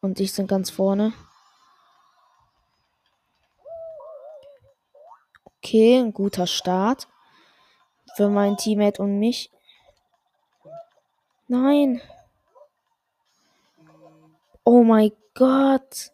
und 0.00 0.18
ich 0.20 0.32
sind 0.32 0.46
ganz 0.46 0.70
vorne. 0.70 1.12
Okay, 5.58 5.98
ein 5.98 6.12
guter 6.12 6.46
Start. 6.46 7.08
Für 8.16 8.28
mein 8.28 8.56
Teammate 8.56 9.02
und 9.02 9.18
mich. 9.18 9.50
Nein. 11.48 12.00
Oh 14.64 14.82
mein 14.82 15.12
Gott. 15.34 16.12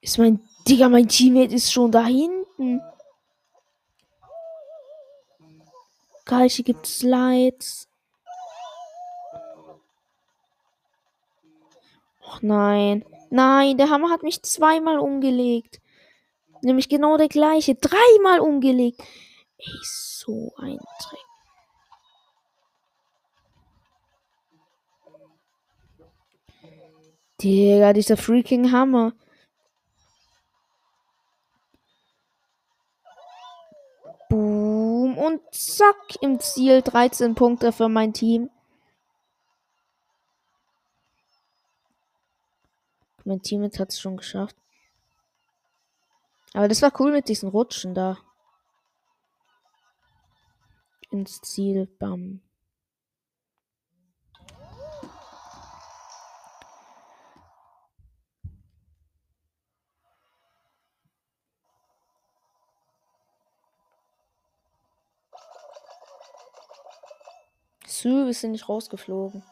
Ist 0.00 0.18
mein. 0.18 0.40
Digga, 0.66 0.88
mein 0.88 1.08
Teammate 1.08 1.54
ist 1.54 1.72
schon 1.72 1.92
da 1.92 2.04
hinten. 2.04 2.82
Geil, 6.24 6.48
hier 6.48 6.64
gibt 6.64 6.86
Och 12.34 12.42
nein. 12.42 13.04
Nein, 13.30 13.76
der 13.76 13.90
Hammer 13.90 14.10
hat 14.10 14.22
mich 14.22 14.42
zweimal 14.42 14.98
umgelegt. 14.98 15.80
Nämlich 16.62 16.88
genau 16.88 17.16
der 17.16 17.28
gleiche. 17.28 17.74
Dreimal 17.76 18.40
umgelegt. 18.40 19.00
Ey, 19.58 19.66
so 19.82 20.52
ein 20.56 20.78
Dreck. 20.78 21.20
Digga, 27.40 27.92
dieser 27.92 28.16
freaking 28.16 28.72
Hammer. 28.72 29.12
Boom. 34.28 35.18
Und 35.18 35.40
zack, 35.52 36.16
im 36.20 36.40
Ziel 36.40 36.82
13 36.82 37.34
Punkte 37.34 37.70
für 37.70 37.88
mein 37.88 38.12
Team. 38.12 38.50
Mein 43.24 43.40
Team 43.40 43.62
hat 43.64 43.90
es 43.90 43.98
schon 43.98 44.18
geschafft. 44.18 44.56
Aber 46.52 46.68
das 46.68 46.82
war 46.82 46.92
cool 47.00 47.10
mit 47.10 47.28
diesen 47.28 47.48
Rutschen 47.48 47.94
da. 47.94 48.18
Ins 51.10 51.40
Ziel, 51.40 51.86
bam. 51.98 52.42
Sü, 67.86 68.26
wir 68.26 68.34
sind 68.34 68.52
nicht 68.52 68.68
rausgeflogen. 68.68 69.42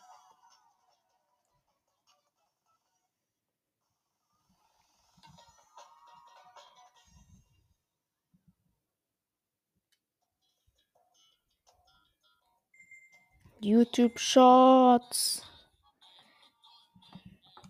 YouTube 13.83 14.17
Shorts. 14.17 15.43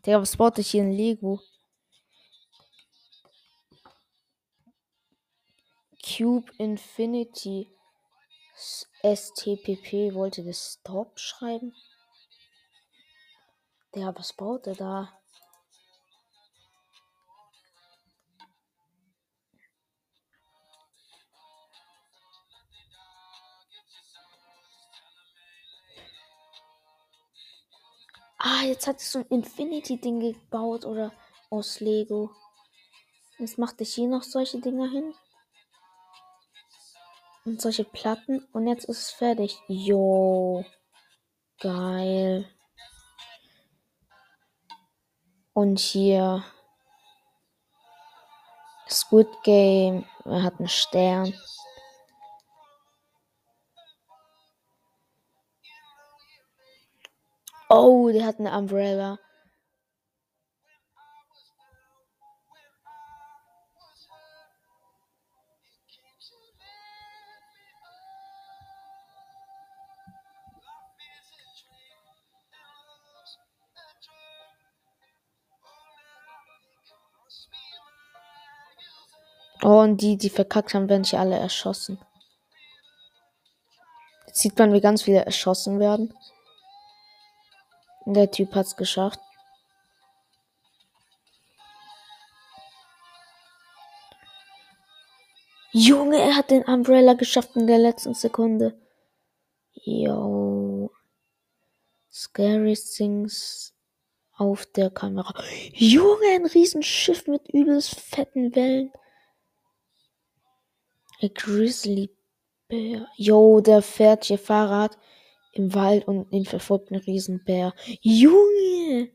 Digga, 0.04 0.20
was 0.20 0.36
baut 0.36 0.58
ich 0.58 0.72
hier 0.72 0.82
in 0.82 0.92
Lego? 0.92 1.40
Cube 6.04 6.52
Infinity 6.58 7.66
STPP 9.02 10.12
wollte 10.12 10.44
das 10.44 10.74
Stop 10.74 11.18
schreiben. 11.18 11.74
Der, 13.94 14.14
was 14.14 14.34
baut 14.34 14.66
er 14.66 14.74
da? 14.74 15.21
Ah, 28.62 28.66
jetzt 28.66 28.86
hat 28.86 29.00
es 29.00 29.10
so 29.10 29.18
ein 29.18 29.26
Infinity-Ding 29.26 30.20
gebaut 30.20 30.84
oder 30.84 31.10
aus 31.50 31.80
Lego. 31.80 32.30
Jetzt 33.38 33.58
macht 33.58 33.80
ich 33.80 33.92
hier 33.92 34.06
noch 34.06 34.22
solche 34.22 34.60
Dinger 34.60 34.88
hin. 34.88 35.14
Und 37.44 37.60
solche 37.60 37.82
Platten. 37.82 38.46
Und 38.52 38.68
jetzt 38.68 38.84
ist 38.84 38.98
es 38.98 39.10
fertig. 39.10 39.58
Jo. 39.66 40.64
Geil. 41.58 42.48
Und 45.54 45.80
hier. 45.80 46.44
Squid 48.88 49.28
Game. 49.42 50.04
Er 50.24 50.44
hat 50.44 50.60
einen 50.60 50.68
Stern. 50.68 51.34
Oh, 57.74 58.10
der 58.12 58.26
hat 58.26 58.38
eine 58.38 58.54
Umbrella. 58.54 59.18
Oh, 79.62 79.80
und 79.80 79.96
die, 80.02 80.18
die 80.18 80.28
verkackt 80.28 80.74
haben, 80.74 80.90
werden 80.90 81.04
hier 81.04 81.20
alle 81.20 81.38
erschossen. 81.38 81.98
Jetzt 84.26 84.40
sieht 84.40 84.58
man, 84.58 84.74
wie 84.74 84.80
ganz 84.82 85.02
viele 85.04 85.24
erschossen 85.24 85.80
werden. 85.80 86.12
Der 88.07 88.30
Typ 88.30 88.55
hat 88.55 88.66
es 88.66 88.76
geschafft. 88.76 89.20
Junge, 95.72 96.18
er 96.18 96.36
hat 96.36 96.50
den 96.50 96.64
Umbrella 96.64 97.14
geschafft 97.14 97.57
in 97.57 97.66
der 97.66 97.78
letzten 97.78 98.14
Sekunde. 98.14 98.78
Yo. 99.72 100.90
Scary 102.11 102.74
Things 102.74 103.74
auf 104.36 104.66
der 104.66 104.90
Kamera. 104.90 105.32
Junge, 105.72 106.26
ein 106.34 106.44
Riesenschiff 106.44 107.26
mit 107.26 107.48
übelst 107.48 107.98
fetten 107.98 108.55
Wellen. 108.55 108.92
A 111.22 111.28
Grizzly 111.32 112.11
Bear. 112.68 113.09
Yo, 113.16 113.61
der 113.61 113.80
fährt 113.80 114.24
hier 114.24 114.38
Fahrrad 114.38 114.98
im 115.53 115.74
Wald 115.74 116.09
und 116.09 116.32
ihn 116.32 116.46
verfolgt 116.46 116.90
ein 116.90 116.96
Riesenbär. 116.96 117.74
Junge! 118.00 119.11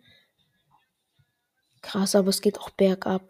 Krass, 1.81 2.15
aber 2.15 2.29
es 2.29 2.41
geht 2.41 2.59
auch 2.59 2.69
bergab. 2.69 3.23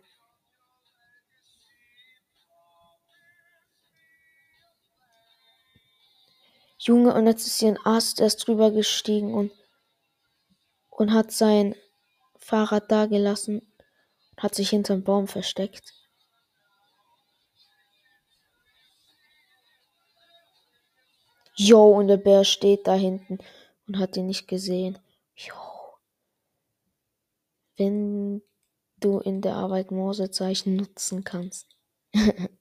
Junge, 6.80 7.14
und 7.14 7.28
jetzt 7.28 7.46
ist 7.48 7.60
hier 7.60 7.70
ein 7.70 7.86
Ast, 7.86 8.20
der 8.20 8.28
ist 8.28 8.38
drüber 8.38 8.72
gestiegen 8.72 9.34
und, 9.34 9.52
und 10.90 11.12
hat 11.12 11.32
sein 11.32 11.76
Fahrrad 12.38 12.92
da 12.92 13.08
gelassen 13.08 13.60
und 14.32 14.44
hat 14.44 14.56
sich 14.56 14.70
hinterm 14.70 15.04
Baum 15.04 15.28
versteckt. 15.28 15.97
Jo, 21.58 21.90
und 21.90 22.08
der 22.08 22.16
Bär 22.18 22.46
steht 22.46 22.88
da 22.88 22.94
hinten 22.94 23.40
und 23.88 23.98
hat 24.00 24.16
ihn 24.16 24.28
nicht 24.28 24.48
gesehen. 24.48 24.98
Jo. 25.36 25.54
Wenn 27.78 28.42
du 29.00 29.20
in 29.20 29.42
der 29.42 29.56
Arbeit 29.56 29.92
Morsezeichen 29.92 30.76
nutzen 30.76 31.24
kannst. 31.24 31.68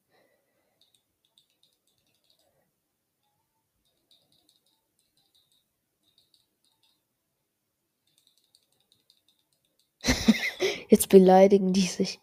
Jetzt 10.89 11.09
beleidigen 11.09 11.73
die 11.73 11.87
sich. 11.87 12.19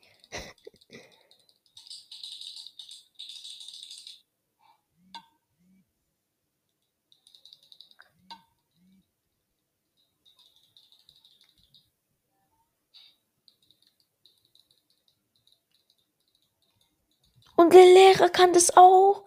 Und 17.56 17.72
der 17.72 17.84
Lehrer 17.84 18.28
kann 18.30 18.52
das 18.52 18.76
auch. 18.76 19.24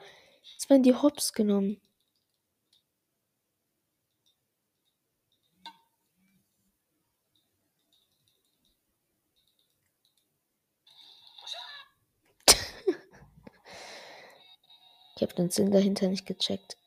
Jetzt 0.54 0.70
werden 0.70 0.84
die 0.84 0.96
Hops 0.96 1.34
genommen. 1.34 1.82
Ich 15.16 15.24
habe 15.24 15.34
den 15.34 15.50
Sinn 15.50 15.72
dahinter 15.72 16.08
nicht 16.10 16.28
gecheckt. 16.28 16.78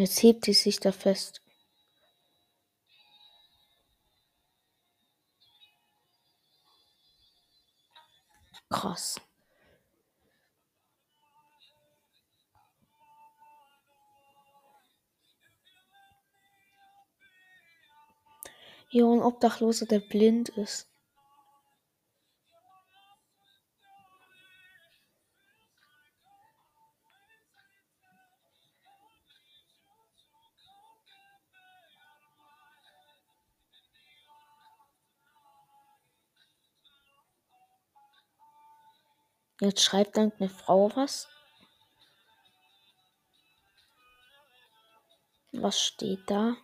Jetzt 0.00 0.22
hebt 0.22 0.46
die 0.46 0.54
sich 0.54 0.80
da 0.80 0.92
fest. 0.92 1.42
Krass. 8.70 9.20
Jo, 18.88 19.12
ein 19.12 19.22
Obdachloser, 19.22 19.84
der 19.84 20.00
blind 20.00 20.48
ist. 20.48 20.89
Jetzt 39.60 39.82
schreibt 39.82 40.16
dann 40.16 40.32
eine 40.38 40.48
Frau 40.48 40.90
was. 40.96 41.28
Was 45.52 45.80
steht 45.82 46.30
da? 46.30 46.56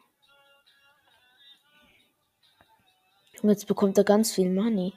Und 3.43 3.51
jetzt 3.51 3.67
bekommt 3.67 3.99
er 3.99 4.05
ganz 4.05 4.33
viel 4.33 4.51
Money. 4.51 4.95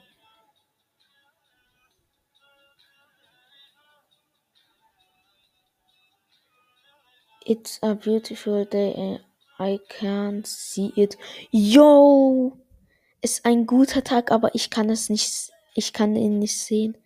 It's 7.44 7.82
a 7.82 7.94
beautiful 7.94 8.64
day 8.64 8.94
and 8.94 9.24
I 9.58 9.78
can't 9.88 10.46
see 10.46 10.92
it. 10.96 11.18
Yo! 11.50 12.56
Ist 13.20 13.44
ein 13.44 13.66
guter 13.66 14.02
Tag, 14.02 14.30
aber 14.30 14.54
ich 14.54 14.70
kann 14.70 14.88
es 14.88 15.10
nicht. 15.10 15.52
Ich 15.74 15.92
kann 15.92 16.16
ihn 16.16 16.38
nicht 16.38 16.58
sehen. 16.58 16.96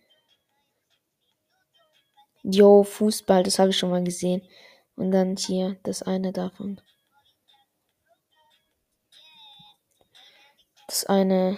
Yo, 2.47 2.83
Fußball, 2.83 3.41
das 3.43 3.57
habe 3.57 3.71
ich 3.71 3.77
schon 3.77 3.89
mal 3.89 4.03
gesehen. 4.03 4.41
Und 4.95 5.11
dann 5.11 5.35
hier 5.35 5.77
das 5.83 6.03
eine 6.03 6.31
davon. 6.31 6.79
Das 10.87 11.05
eine. 11.05 11.57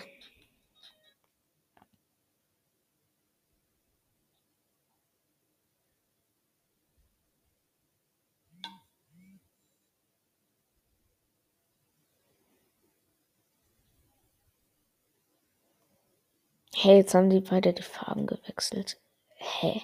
Hey, 16.73 16.97
jetzt 16.97 17.13
haben 17.13 17.29
die 17.29 17.41
beide 17.41 17.73
die 17.73 17.81
Farben 17.81 18.25
gewechselt. 18.25 18.97
Hä? 19.35 19.81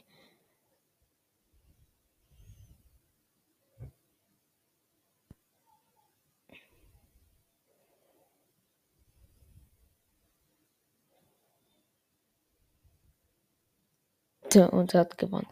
Tja, 14.53 14.67
Und 14.67 14.93
hat 14.93 15.17
gewonnen. 15.17 15.47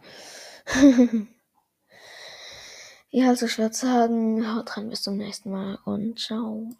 ja, 3.10 3.30
also 3.30 3.46
ich 3.46 3.58
würde 3.58 3.74
sagen, 3.74 4.54
haut 4.54 4.76
rein, 4.76 4.90
bis 4.90 5.02
zum 5.02 5.16
nächsten 5.16 5.50
Mal 5.50 5.76
und 5.84 6.20
ciao. 6.20 6.68